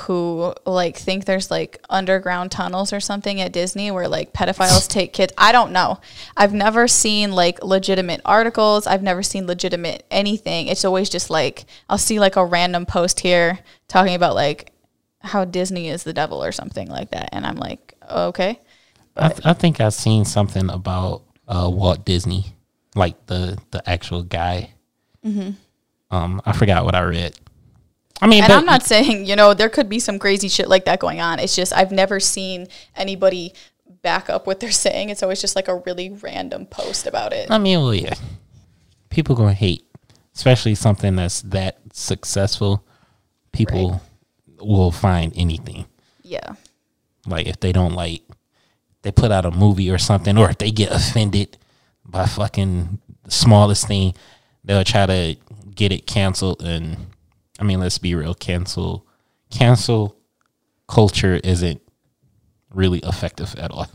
who 0.00 0.52
like 0.66 0.96
think 0.98 1.24
there's 1.24 1.50
like 1.50 1.80
underground 1.88 2.50
tunnels 2.50 2.92
or 2.92 3.00
something 3.00 3.40
at 3.40 3.52
Disney 3.52 3.90
where 3.90 4.06
like 4.06 4.34
pedophiles 4.34 4.86
take 4.88 5.12
kids. 5.14 5.32
I 5.38 5.50
don't 5.50 5.72
know. 5.72 6.00
I've 6.36 6.52
never 6.52 6.86
seen 6.86 7.32
like 7.32 7.64
legitimate 7.64 8.20
articles. 8.24 8.86
I've 8.86 9.02
never 9.02 9.22
seen 9.22 9.46
legitimate 9.46 10.04
anything. 10.10 10.66
It's 10.66 10.84
always 10.84 11.08
just 11.08 11.30
like 11.30 11.64
I'll 11.88 11.98
see 11.98 12.20
like 12.20 12.36
a 12.36 12.44
random 12.44 12.84
post 12.84 13.20
here 13.20 13.60
talking 13.88 14.14
about 14.14 14.34
like 14.34 14.72
how 15.20 15.44
Disney 15.44 15.88
is 15.88 16.04
the 16.04 16.12
devil 16.12 16.44
or 16.44 16.52
something 16.52 16.88
like 16.88 17.10
that 17.10 17.30
and 17.32 17.46
I'm 17.46 17.56
like, 17.56 17.87
okay. 18.10 18.60
I, 19.16 19.28
th- 19.28 19.40
I 19.44 19.52
think 19.52 19.80
I've 19.80 19.94
seen 19.94 20.24
something 20.24 20.70
about 20.70 21.22
uh, 21.48 21.68
Walt 21.72 22.04
Disney, 22.04 22.46
like 22.94 23.26
the 23.26 23.58
the 23.70 23.88
actual 23.88 24.22
guy. 24.22 24.70
Um, 26.10 26.40
I 26.46 26.52
forgot 26.52 26.84
what 26.84 26.94
I 26.94 27.02
read. 27.02 27.34
I 28.20 28.26
mean, 28.26 28.42
And 28.42 28.50
but 28.50 28.56
I'm 28.58 28.64
not 28.64 28.82
saying, 28.82 29.26
you 29.26 29.36
know, 29.36 29.54
there 29.54 29.68
could 29.68 29.88
be 29.88 29.98
some 29.98 30.18
crazy 30.18 30.48
shit 30.48 30.68
like 30.68 30.86
that 30.86 30.98
going 30.98 31.20
on. 31.20 31.38
It's 31.38 31.54
just 31.54 31.72
I've 31.72 31.92
never 31.92 32.18
seen 32.20 32.66
anybody 32.96 33.52
back 34.02 34.30
up 34.30 34.46
what 34.46 34.60
they're 34.60 34.70
saying. 34.70 35.10
It's 35.10 35.22
always 35.22 35.40
just 35.40 35.56
like 35.56 35.68
a 35.68 35.76
really 35.76 36.10
random 36.10 36.66
post 36.66 37.06
about 37.06 37.32
it. 37.32 37.50
I 37.50 37.58
mean, 37.58 37.80
well, 37.80 37.94
yeah, 37.94 38.14
people 39.10 39.34
gonna 39.34 39.52
hate, 39.52 39.84
especially 40.34 40.74
something 40.74 41.16
that's 41.16 41.42
that 41.42 41.78
successful. 41.92 42.84
People 43.52 44.00
will 44.60 44.92
find 44.92 45.32
anything. 45.36 45.86
Yeah. 46.22 46.54
Like 47.28 47.46
if 47.46 47.60
they 47.60 47.72
don't 47.72 47.94
like, 47.94 48.22
they 49.02 49.12
put 49.12 49.30
out 49.30 49.44
a 49.44 49.50
movie 49.50 49.90
or 49.90 49.98
something, 49.98 50.36
or 50.38 50.50
if 50.50 50.58
they 50.58 50.70
get 50.70 50.90
offended 50.92 51.56
by 52.04 52.26
fucking 52.26 52.98
the 53.24 53.30
smallest 53.30 53.86
thing, 53.86 54.14
they'll 54.64 54.84
try 54.84 55.06
to 55.06 55.36
get 55.74 55.92
it 55.92 56.06
canceled. 56.06 56.62
And 56.62 56.96
I 57.60 57.64
mean, 57.64 57.80
let's 57.80 57.98
be 57.98 58.14
real, 58.14 58.34
cancel, 58.34 59.06
cancel 59.50 60.16
culture 60.88 61.34
isn't 61.44 61.80
really 62.70 62.98
effective 63.00 63.54
at 63.56 63.70
all. 63.70 63.86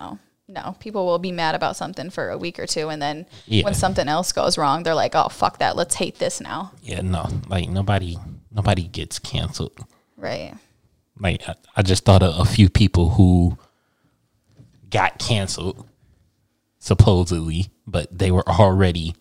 No. 0.00 0.18
No. 0.48 0.76
People 0.78 1.06
will 1.06 1.18
be 1.18 1.32
mad 1.32 1.54
about 1.54 1.76
something 1.76 2.10
for 2.10 2.30
a 2.30 2.38
week 2.38 2.58
or 2.58 2.66
two 2.66 2.88
and 2.88 3.00
then 3.00 3.26
Yeah. 3.46 3.64
when 3.64 3.74
something 3.74 4.08
else 4.08 4.32
goes 4.32 4.58
wrong, 4.58 4.82
they're 4.82 4.94
like, 4.94 5.14
"Oh, 5.14 5.28
fuck 5.28 5.58
that. 5.58 5.74
Let's 5.76 5.94
hate 5.96 6.18
this 6.18 6.40
now." 6.40 6.72
Yeah, 6.82 7.00
no, 7.00 7.28
like 7.48 7.68
nobody, 7.68 8.18
nobody 8.50 8.82
gets 8.84 9.18
canceled. 9.18 9.72
Right. 10.16 10.54
Like 11.18 11.42
I, 11.76 11.82
just 11.82 12.04
thought 12.04 12.22
of 12.22 12.40
a 12.40 12.44
few 12.44 12.68
people 12.68 13.10
who 13.10 13.56
got 14.90 15.18
canceled 15.18 15.86
supposedly, 16.78 17.70
but 17.86 18.16
they 18.16 18.30
were 18.30 18.46
already 18.48 19.14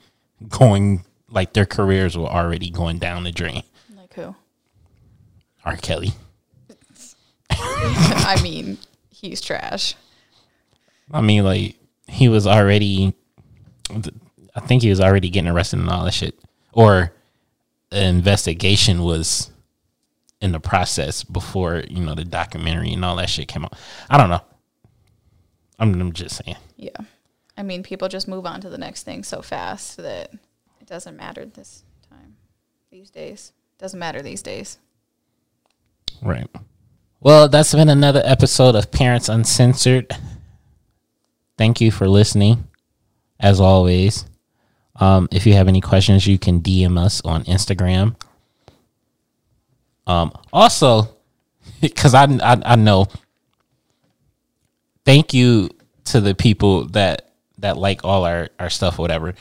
going 0.49 1.05
like 1.29 1.53
their 1.53 1.65
careers 1.65 2.17
were 2.17 2.27
already 2.27 2.69
going 2.69 2.97
down 2.97 3.23
the 3.23 3.31
drain. 3.31 3.63
Like 3.95 4.13
who? 4.13 4.35
R. 5.63 5.77
Kelly. 5.77 6.13
I 7.49 8.39
mean, 8.41 8.77
he's 9.09 9.39
trash. 9.39 9.95
I 11.11 11.21
mean, 11.21 11.43
like 11.43 11.75
he 12.07 12.27
was 12.27 12.47
already. 12.47 13.13
I 14.55 14.59
think 14.61 14.81
he 14.81 14.89
was 14.89 14.99
already 14.99 15.29
getting 15.29 15.49
arrested 15.49 15.79
and 15.79 15.89
all 15.89 16.05
that 16.05 16.13
shit, 16.13 16.39
or 16.71 17.13
an 17.91 18.15
investigation 18.15 19.03
was 19.03 19.51
in 20.43 20.51
the 20.51 20.59
process 20.59 21.23
before 21.23 21.83
you 21.89 22.03
know 22.03 22.13
the 22.13 22.25
documentary 22.25 22.91
and 22.91 23.03
all 23.05 23.15
that 23.15 23.29
shit 23.29 23.47
came 23.47 23.63
out. 23.63 23.73
I 24.09 24.17
don't 24.17 24.29
know. 24.29 24.41
I'm, 25.79 25.99
I'm 25.99 26.11
just 26.11 26.43
saying. 26.43 26.57
Yeah. 26.75 26.97
I 27.57 27.63
mean, 27.63 27.81
people 27.81 28.09
just 28.09 28.27
move 28.27 28.45
on 28.45 28.59
to 28.61 28.69
the 28.69 28.77
next 28.77 29.03
thing 29.03 29.23
so 29.23 29.41
fast 29.41 29.97
that 29.97 30.33
it 30.81 30.87
doesn't 30.87 31.15
matter 31.15 31.45
this 31.45 31.83
time 32.09 32.35
these 32.91 33.09
days. 33.09 33.53
Doesn't 33.77 33.99
matter 33.99 34.21
these 34.21 34.41
days. 34.41 34.77
Right. 36.21 36.49
Well, 37.21 37.47
that's 37.47 37.73
been 37.73 37.89
another 37.89 38.21
episode 38.25 38.75
of 38.75 38.91
Parents 38.91 39.29
Uncensored. 39.29 40.11
Thank 41.57 41.79
you 41.79 41.89
for 41.89 42.07
listening. 42.07 42.67
As 43.39 43.61
always, 43.61 44.25
um, 44.97 45.29
if 45.31 45.45
you 45.45 45.53
have 45.53 45.69
any 45.69 45.79
questions, 45.79 46.27
you 46.27 46.37
can 46.37 46.61
DM 46.61 46.97
us 46.99 47.21
on 47.23 47.45
Instagram. 47.45 48.15
Um, 50.07 50.31
also, 50.51 51.15
because 51.81 52.13
I, 52.13 52.23
I 52.25 52.61
I 52.65 52.75
know. 52.75 53.07
Thank 55.05 55.33
you 55.33 55.69
to 56.05 56.21
the 56.21 56.33
people 56.33 56.85
that 56.89 57.33
that 57.59 57.77
like 57.77 58.03
all 58.03 58.25
our 58.25 58.49
our 58.59 58.69
stuff, 58.69 58.97
whatever. 58.97 59.33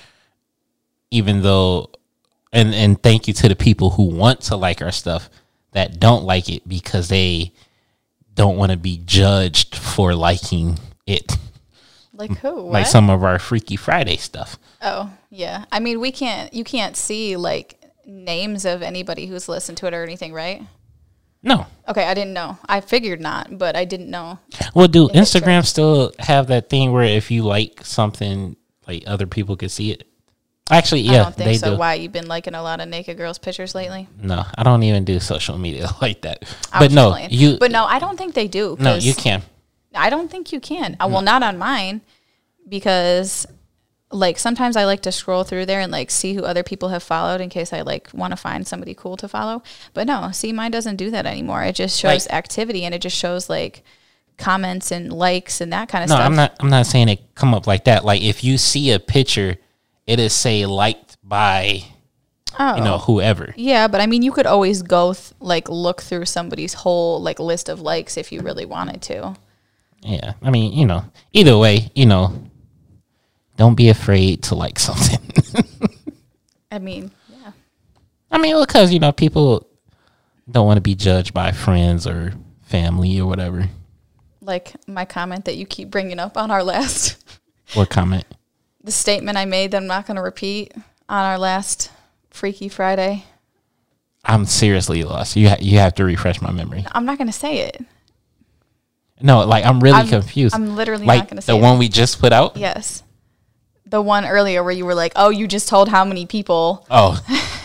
Even 1.10 1.42
though 1.42 1.90
and 2.52 2.74
and 2.74 3.02
thank 3.02 3.28
you 3.28 3.34
to 3.34 3.48
the 3.48 3.56
people 3.56 3.90
who 3.90 4.04
want 4.04 4.40
to 4.42 4.56
like 4.56 4.82
our 4.82 4.92
stuff 4.92 5.30
that 5.72 5.98
don't 5.98 6.24
like 6.24 6.48
it 6.48 6.66
because 6.68 7.08
they 7.08 7.52
don't 8.34 8.56
want 8.56 8.72
to 8.72 8.78
be 8.78 9.00
judged 9.04 9.74
for 9.74 10.14
liking 10.14 10.78
it. 11.06 11.36
Like 12.12 12.38
who? 12.38 12.54
What? 12.54 12.72
Like 12.72 12.86
some 12.86 13.10
of 13.10 13.24
our 13.24 13.38
Freaky 13.38 13.76
Friday 13.76 14.16
stuff. 14.16 14.58
Oh, 14.80 15.10
yeah. 15.30 15.64
I 15.72 15.80
mean, 15.80 16.00
we 16.00 16.12
can't. 16.12 16.52
You 16.52 16.64
can't 16.64 16.96
see 16.96 17.36
like 17.36 17.80
names 18.06 18.64
of 18.64 18.82
anybody 18.82 19.26
who's 19.26 19.48
listened 19.48 19.78
to 19.78 19.86
it 19.86 19.94
or 19.94 20.02
anything, 20.02 20.32
right? 20.32 20.62
No. 21.42 21.66
Okay, 21.88 22.04
I 22.04 22.14
didn't 22.14 22.34
know. 22.34 22.58
I 22.66 22.80
figured 22.80 23.20
not, 23.20 23.58
but 23.58 23.74
I 23.74 23.84
didn't 23.84 24.10
know. 24.10 24.38
Well, 24.74 24.88
do 24.88 25.08
Instagram 25.08 25.66
still 25.66 26.12
have 26.20 26.46
that 26.48 26.70
thing 26.70 26.92
where 26.92 27.02
if 27.02 27.30
you 27.30 27.42
like 27.42 27.84
something, 27.84 28.56
like 28.86 29.04
other 29.06 29.26
people 29.26 29.56
could 29.56 29.70
see 29.70 29.90
it? 29.90 30.06
Actually, 30.70 31.00
yeah, 31.00 31.12
I 31.12 31.16
don't 31.24 31.34
think 31.34 31.50
they 31.50 31.56
so. 31.56 31.72
do. 31.72 31.78
Why 31.78 31.94
you've 31.94 32.12
been 32.12 32.28
liking 32.28 32.54
a 32.54 32.62
lot 32.62 32.80
of 32.80 32.88
naked 32.88 33.16
girls' 33.16 33.38
pictures 33.38 33.74
lately? 33.74 34.08
No, 34.16 34.44
I 34.56 34.62
don't 34.62 34.82
even 34.84 35.04
do 35.04 35.18
social 35.18 35.58
media 35.58 35.88
like 36.00 36.22
that. 36.22 36.44
I 36.72 36.78
but 36.78 36.92
no, 36.92 37.10
playing. 37.10 37.30
you. 37.32 37.58
But 37.58 37.72
no, 37.72 37.84
I 37.84 37.98
don't 37.98 38.16
think 38.16 38.34
they 38.34 38.46
do. 38.46 38.76
No, 38.78 38.94
you 38.94 39.12
can. 39.12 39.42
I 39.94 40.08
don't 40.08 40.30
think 40.30 40.52
you 40.52 40.60
can. 40.60 40.96
Uh, 41.00 41.08
well, 41.10 41.20
not 41.20 41.42
on 41.42 41.58
mine 41.58 42.00
because 42.68 43.46
like 44.12 44.38
sometimes 44.38 44.76
I 44.76 44.84
like 44.84 45.00
to 45.02 45.12
scroll 45.12 45.42
through 45.44 45.66
there 45.66 45.80
and 45.80 45.90
like 45.90 46.10
see 46.10 46.34
who 46.34 46.44
other 46.44 46.62
people 46.62 46.90
have 46.90 47.02
followed 47.02 47.40
in 47.40 47.48
case 47.48 47.72
I 47.72 47.80
like 47.80 48.10
want 48.12 48.32
to 48.32 48.36
find 48.36 48.66
somebody 48.66 48.94
cool 48.94 49.16
to 49.16 49.28
follow. 49.28 49.62
But 49.94 50.06
no, 50.06 50.30
see, 50.32 50.52
mine 50.52 50.70
doesn't 50.70 50.96
do 50.96 51.10
that 51.10 51.26
anymore. 51.26 51.62
It 51.64 51.74
just 51.74 51.98
shows 51.98 52.26
Like- 52.26 52.34
activity 52.34 52.84
and 52.84 52.94
it 52.94 53.00
just 53.02 53.16
shows 53.16 53.48
like 53.48 53.82
comments 54.38 54.90
and 54.90 55.12
likes 55.12 55.60
and 55.60 55.72
that 55.72 55.88
kind 55.88 56.04
of 56.04 56.10
No, 56.10 56.16
stuff. 56.16 56.22
No, 56.24 56.26
I'm 56.26 56.36
not. 56.36 56.56
I'm 56.60 56.70
not 56.70 56.86
saying 56.86 57.08
it 57.08 57.34
come 57.34 57.54
up 57.54 57.66
like 57.66 57.84
that. 57.84 58.04
Like 58.04 58.22
if 58.22 58.44
you 58.44 58.58
see 58.58 58.90
a 58.92 58.98
picture, 58.98 59.56
it 60.06 60.18
is 60.20 60.32
say 60.32 60.66
liked 60.66 61.16
by 61.22 61.84
Oh. 62.58 62.76
you 62.76 62.82
know 62.82 62.94
oh. 62.96 62.98
whoever. 62.98 63.54
Yeah, 63.56 63.88
but 63.88 64.00
I 64.02 64.06
mean, 64.06 64.22
you 64.22 64.30
could 64.32 64.46
always 64.46 64.82
go 64.82 65.14
th- 65.14 65.32
like 65.40 65.68
look 65.70 66.02
through 66.02 66.26
somebody's 66.26 66.74
whole 66.74 67.20
like 67.22 67.38
list 67.38 67.68
of 67.70 67.80
likes 67.80 68.16
if 68.18 68.30
you 68.30 68.42
really 68.42 68.66
wanted 68.66 69.00
to. 69.02 69.36
Yeah, 70.02 70.34
I 70.42 70.50
mean, 70.50 70.72
you 70.72 70.84
know, 70.84 71.04
either 71.32 71.56
way, 71.56 71.90
you 71.94 72.04
know, 72.06 72.34
don't 73.62 73.76
be 73.76 73.90
afraid 73.90 74.42
to 74.42 74.56
like 74.56 74.76
something. 74.80 75.20
I 76.72 76.80
mean, 76.80 77.12
yeah, 77.28 77.52
I 78.28 78.38
mean, 78.38 78.58
because 78.60 78.92
you 78.92 78.98
know, 78.98 79.12
people 79.12 79.68
don't 80.50 80.66
want 80.66 80.78
to 80.78 80.80
be 80.82 80.96
judged 80.96 81.32
by 81.32 81.52
friends 81.52 82.04
or 82.04 82.32
family 82.62 83.20
or 83.20 83.26
whatever. 83.28 83.68
like 84.40 84.74
my 84.88 85.04
comment 85.04 85.44
that 85.44 85.54
you 85.56 85.64
keep 85.64 85.90
bringing 85.92 86.18
up 86.18 86.36
on 86.36 86.50
our 86.50 86.64
last 86.64 87.24
What 87.74 87.88
comment? 87.88 88.24
the 88.82 88.90
statement 88.90 89.38
I 89.38 89.44
made 89.44 89.70
that 89.70 89.76
I'm 89.76 89.86
not 89.86 90.06
going 90.08 90.16
to 90.16 90.22
repeat 90.22 90.72
on 91.08 91.24
our 91.24 91.38
last 91.38 91.92
Freaky 92.30 92.68
Friday. 92.68 93.22
I'm 94.24 94.44
seriously 94.44 95.04
lost. 95.04 95.36
You 95.36 95.50
ha- 95.50 95.60
you 95.60 95.78
have 95.78 95.94
to 95.94 96.04
refresh 96.04 96.40
my 96.40 96.50
memory. 96.50 96.84
I'm 96.90 97.04
not 97.04 97.16
going 97.18 97.28
to 97.28 97.32
say 97.32 97.58
it. 97.60 97.80
No, 99.20 99.44
like 99.46 99.64
I'm 99.64 99.78
really 99.78 99.98
I'm- 99.98 100.08
confused. 100.08 100.52
I'm 100.52 100.74
literally 100.74 101.06
like 101.06 101.20
not 101.20 101.28
gonna 101.28 101.42
say 101.42 101.52
it. 101.52 101.56
the 101.56 101.62
say 101.62 101.68
one 101.70 101.78
we 101.78 101.88
just 101.88 102.18
put 102.18 102.32
out. 102.32 102.56
Yes. 102.56 103.04
The 103.92 104.00
one 104.00 104.24
earlier 104.24 104.64
where 104.64 104.72
you 104.72 104.86
were 104.86 104.94
like, 104.94 105.12
"Oh, 105.16 105.28
you 105.28 105.46
just 105.46 105.68
told 105.68 105.90
how 105.90 106.02
many 106.04 106.24
people." 106.24 106.86
Oh, 106.90 107.20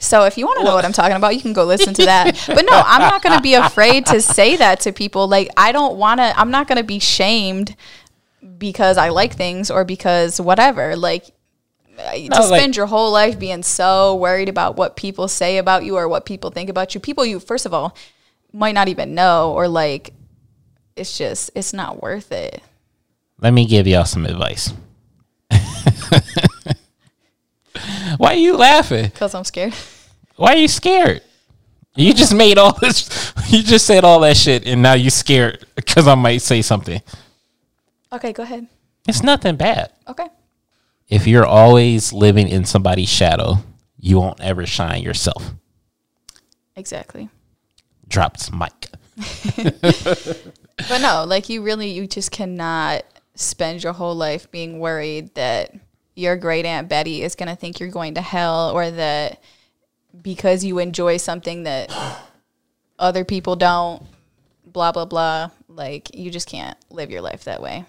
So 0.00 0.24
if 0.24 0.38
you 0.38 0.46
want 0.46 0.58
to 0.60 0.64
know 0.64 0.74
what 0.74 0.84
I'm 0.86 0.94
talking 0.94 1.16
about, 1.16 1.34
you 1.36 1.42
can 1.42 1.52
go 1.52 1.64
listen 1.64 1.92
to 1.94 2.04
that. 2.06 2.42
but 2.46 2.64
no, 2.64 2.72
I'm 2.72 3.02
not 3.02 3.22
going 3.22 3.36
to 3.36 3.42
be 3.42 3.52
afraid 3.54 4.06
to 4.06 4.20
say 4.22 4.56
that 4.56 4.80
to 4.80 4.92
people. 4.92 5.28
Like 5.28 5.50
I 5.56 5.72
don't 5.72 5.96
want 5.96 6.20
to 6.20 6.38
I'm 6.40 6.50
not 6.50 6.66
going 6.68 6.78
to 6.78 6.84
be 6.84 6.98
shamed 6.98 7.76
because 8.58 8.96
I 8.96 9.10
like 9.10 9.34
things 9.34 9.70
or 9.70 9.84
because 9.84 10.40
whatever. 10.40 10.96
Like 10.96 11.26
to 11.98 12.28
No, 12.30 12.40
like- 12.48 12.60
spend 12.60 12.76
your 12.76 12.86
whole 12.86 13.12
life 13.12 13.38
being 13.38 13.62
so 13.62 14.16
worried 14.16 14.48
about 14.48 14.76
what 14.76 14.96
people 14.96 15.28
say 15.28 15.58
about 15.58 15.84
you 15.84 15.96
or 15.96 16.08
what 16.08 16.24
people 16.24 16.50
think 16.50 16.70
about 16.70 16.94
you. 16.94 17.00
People 17.00 17.26
you 17.26 17.38
first 17.38 17.66
of 17.66 17.74
all 17.74 17.94
might 18.52 18.74
not 18.74 18.88
even 18.88 19.14
know 19.14 19.52
or 19.52 19.68
like 19.68 20.14
it's 20.96 21.16
just 21.18 21.50
it's 21.54 21.72
not 21.74 22.02
worth 22.02 22.32
it. 22.32 22.62
let 23.38 23.52
me 23.52 23.66
give 23.66 23.86
y'all 23.86 24.06
some 24.06 24.24
advice. 24.26 24.72
Why 28.16 28.32
are 28.32 28.36
you 28.36 28.56
laughing? 28.56 29.10
Cuz 29.10 29.34
I'm 29.34 29.44
scared. 29.44 29.74
Why 30.36 30.54
are 30.54 30.58
you 30.58 30.68
scared? 30.68 31.22
You 31.94 32.14
just 32.14 32.34
made 32.34 32.58
all 32.58 32.72
this. 32.80 33.32
You 33.50 33.64
just 33.64 33.84
said 33.84 34.04
all 34.04 34.20
that 34.20 34.36
shit, 34.36 34.64
and 34.64 34.80
now 34.80 34.92
you 34.92 35.10
scared 35.10 35.66
because 35.74 36.06
I 36.06 36.14
might 36.14 36.40
say 36.40 36.62
something. 36.62 37.02
Okay, 38.12 38.32
go 38.32 38.44
ahead. 38.44 38.68
It's 39.08 39.24
nothing 39.24 39.56
bad. 39.56 39.90
Okay. 40.06 40.28
If 41.08 41.26
you're 41.26 41.46
always 41.46 42.12
living 42.12 42.46
in 42.46 42.64
somebody's 42.64 43.08
shadow, 43.08 43.56
you 43.98 44.20
won't 44.20 44.40
ever 44.40 44.66
shine 44.66 45.02
yourself. 45.02 45.52
Exactly. 46.76 47.28
Drops 48.06 48.52
mic. 48.52 48.90
But 50.88 51.00
no, 51.02 51.24
like 51.26 51.48
you 51.48 51.62
really, 51.62 51.90
you 51.90 52.06
just 52.06 52.30
cannot 52.30 53.04
spend 53.34 53.82
your 53.82 53.92
whole 53.92 54.14
life 54.14 54.50
being 54.50 54.78
worried 54.78 55.34
that 55.34 55.74
your 56.14 56.36
great 56.36 56.66
aunt 56.66 56.88
Betty 56.88 57.22
is 57.22 57.34
going 57.34 57.48
to 57.48 57.56
think 57.56 57.80
you're 57.80 57.90
going 57.90 58.14
to 58.14 58.20
hell 58.20 58.70
or 58.70 58.90
that 58.90 59.42
because 60.20 60.64
you 60.64 60.78
enjoy 60.78 61.16
something 61.16 61.64
that 61.64 61.94
other 62.98 63.24
people 63.24 63.56
don't, 63.56 64.02
blah, 64.64 64.92
blah, 64.92 65.04
blah. 65.04 65.50
Like 65.68 66.14
you 66.14 66.30
just 66.30 66.48
can't 66.48 66.76
live 66.90 67.10
your 67.10 67.22
life 67.22 67.44
that 67.44 67.62
way. 67.62 67.84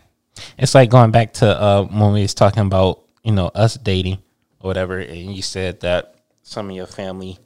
It's 0.58 0.76
like 0.76 0.90
going 0.90 1.12
back 1.12 1.34
to 1.34 1.48
uh, 1.48 1.84
when 1.84 2.14
we 2.14 2.22
was 2.22 2.34
talking 2.34 2.64
about 2.64 3.02
you 3.24 3.32
know 3.32 3.48
us 3.48 3.76
dating 3.76 4.20
or 4.60 4.68
whatever, 4.68 5.00
and 5.00 5.36
you 5.36 5.42
said 5.42 5.82
that 5.82 6.16
some 6.44 6.70
of 6.70 6.76
your 6.76 6.88
family 6.88 7.38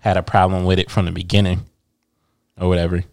had 0.00 0.16
a 0.16 0.22
problem 0.22 0.64
with 0.64 0.78
it 0.78 0.90
from 0.90 1.04
the 1.04 1.12
beginning 1.12 1.60
or 2.58 2.68
whatever. 2.68 3.04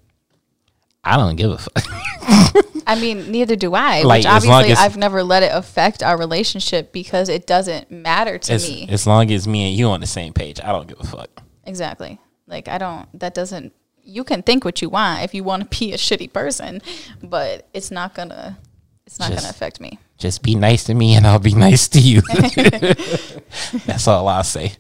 I 1.08 1.18
don't 1.18 1.36
give 1.36 1.52
a 1.52 1.58
fuck. 1.58 2.84
I 2.88 3.00
mean, 3.00 3.32
neither 3.32 3.56
do 3.56 3.74
I. 3.74 4.04
Like, 4.04 4.20
which 4.20 4.26
obviously 4.26 4.72
as- 4.72 4.80
I've 4.80 4.98
never 4.98 5.24
let 5.24 5.44
it 5.44 5.52
affect 5.54 6.04
our 6.04 6.18
relationship 6.18 6.92
because 6.92 7.30
it 7.30 7.46
doesn't 7.46 7.92
matter 7.92 8.38
to 8.38 8.54
as, 8.54 8.70
me. 8.70 8.88
as 8.90 9.06
long 9.06 9.32
as 9.32 9.48
me 9.48 9.70
and 9.70 9.78
you 9.78 9.88
on 9.88 10.00
the 10.00 10.08
same 10.08 10.34
page, 10.34 10.60
I 10.64 10.72
don't 10.72 10.88
give 10.88 11.00
a 11.00 11.06
fuck. 11.06 11.30
Exactly. 11.66 12.20
Like 12.48 12.68
I 12.68 12.78
don't 12.78 13.08
that 13.20 13.34
doesn't 13.34 13.74
you 14.04 14.24
can 14.24 14.42
think 14.42 14.64
what 14.64 14.82
you 14.82 14.90
want 14.90 15.24
if 15.24 15.34
you 15.34 15.44
want 15.44 15.70
to 15.70 15.80
be 15.80 15.94
a 15.94 15.98
shitty 15.98 16.32
person, 16.32 16.82
but 17.22 17.68
it's 17.74 17.92
not 17.92 18.16
to 18.16 18.58
it's 19.06 19.20
not 19.20 19.30
gonna 19.30 19.50
affect 19.50 19.80
me. 19.80 20.00
Just 20.18 20.44
be 20.44 20.56
nice 20.56 20.84
to 20.86 20.94
me, 20.94 21.16
and 21.16 21.26
I'll 21.26 21.40
be 21.40 21.54
nice 21.54 21.88
to 21.90 22.00
you. 22.00 22.22
That's 23.86 24.08
all 24.08 24.28
I'll 24.28 24.44
say. 24.44 24.74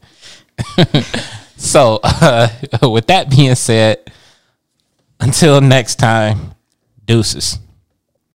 so, 1.57 1.99
uh, 2.03 2.49
with 2.81 3.07
that 3.07 3.29
being 3.29 3.55
said, 3.55 3.99
until 5.19 5.62
next 5.62 5.95
time, 5.95 6.53
deuces. 7.06 7.60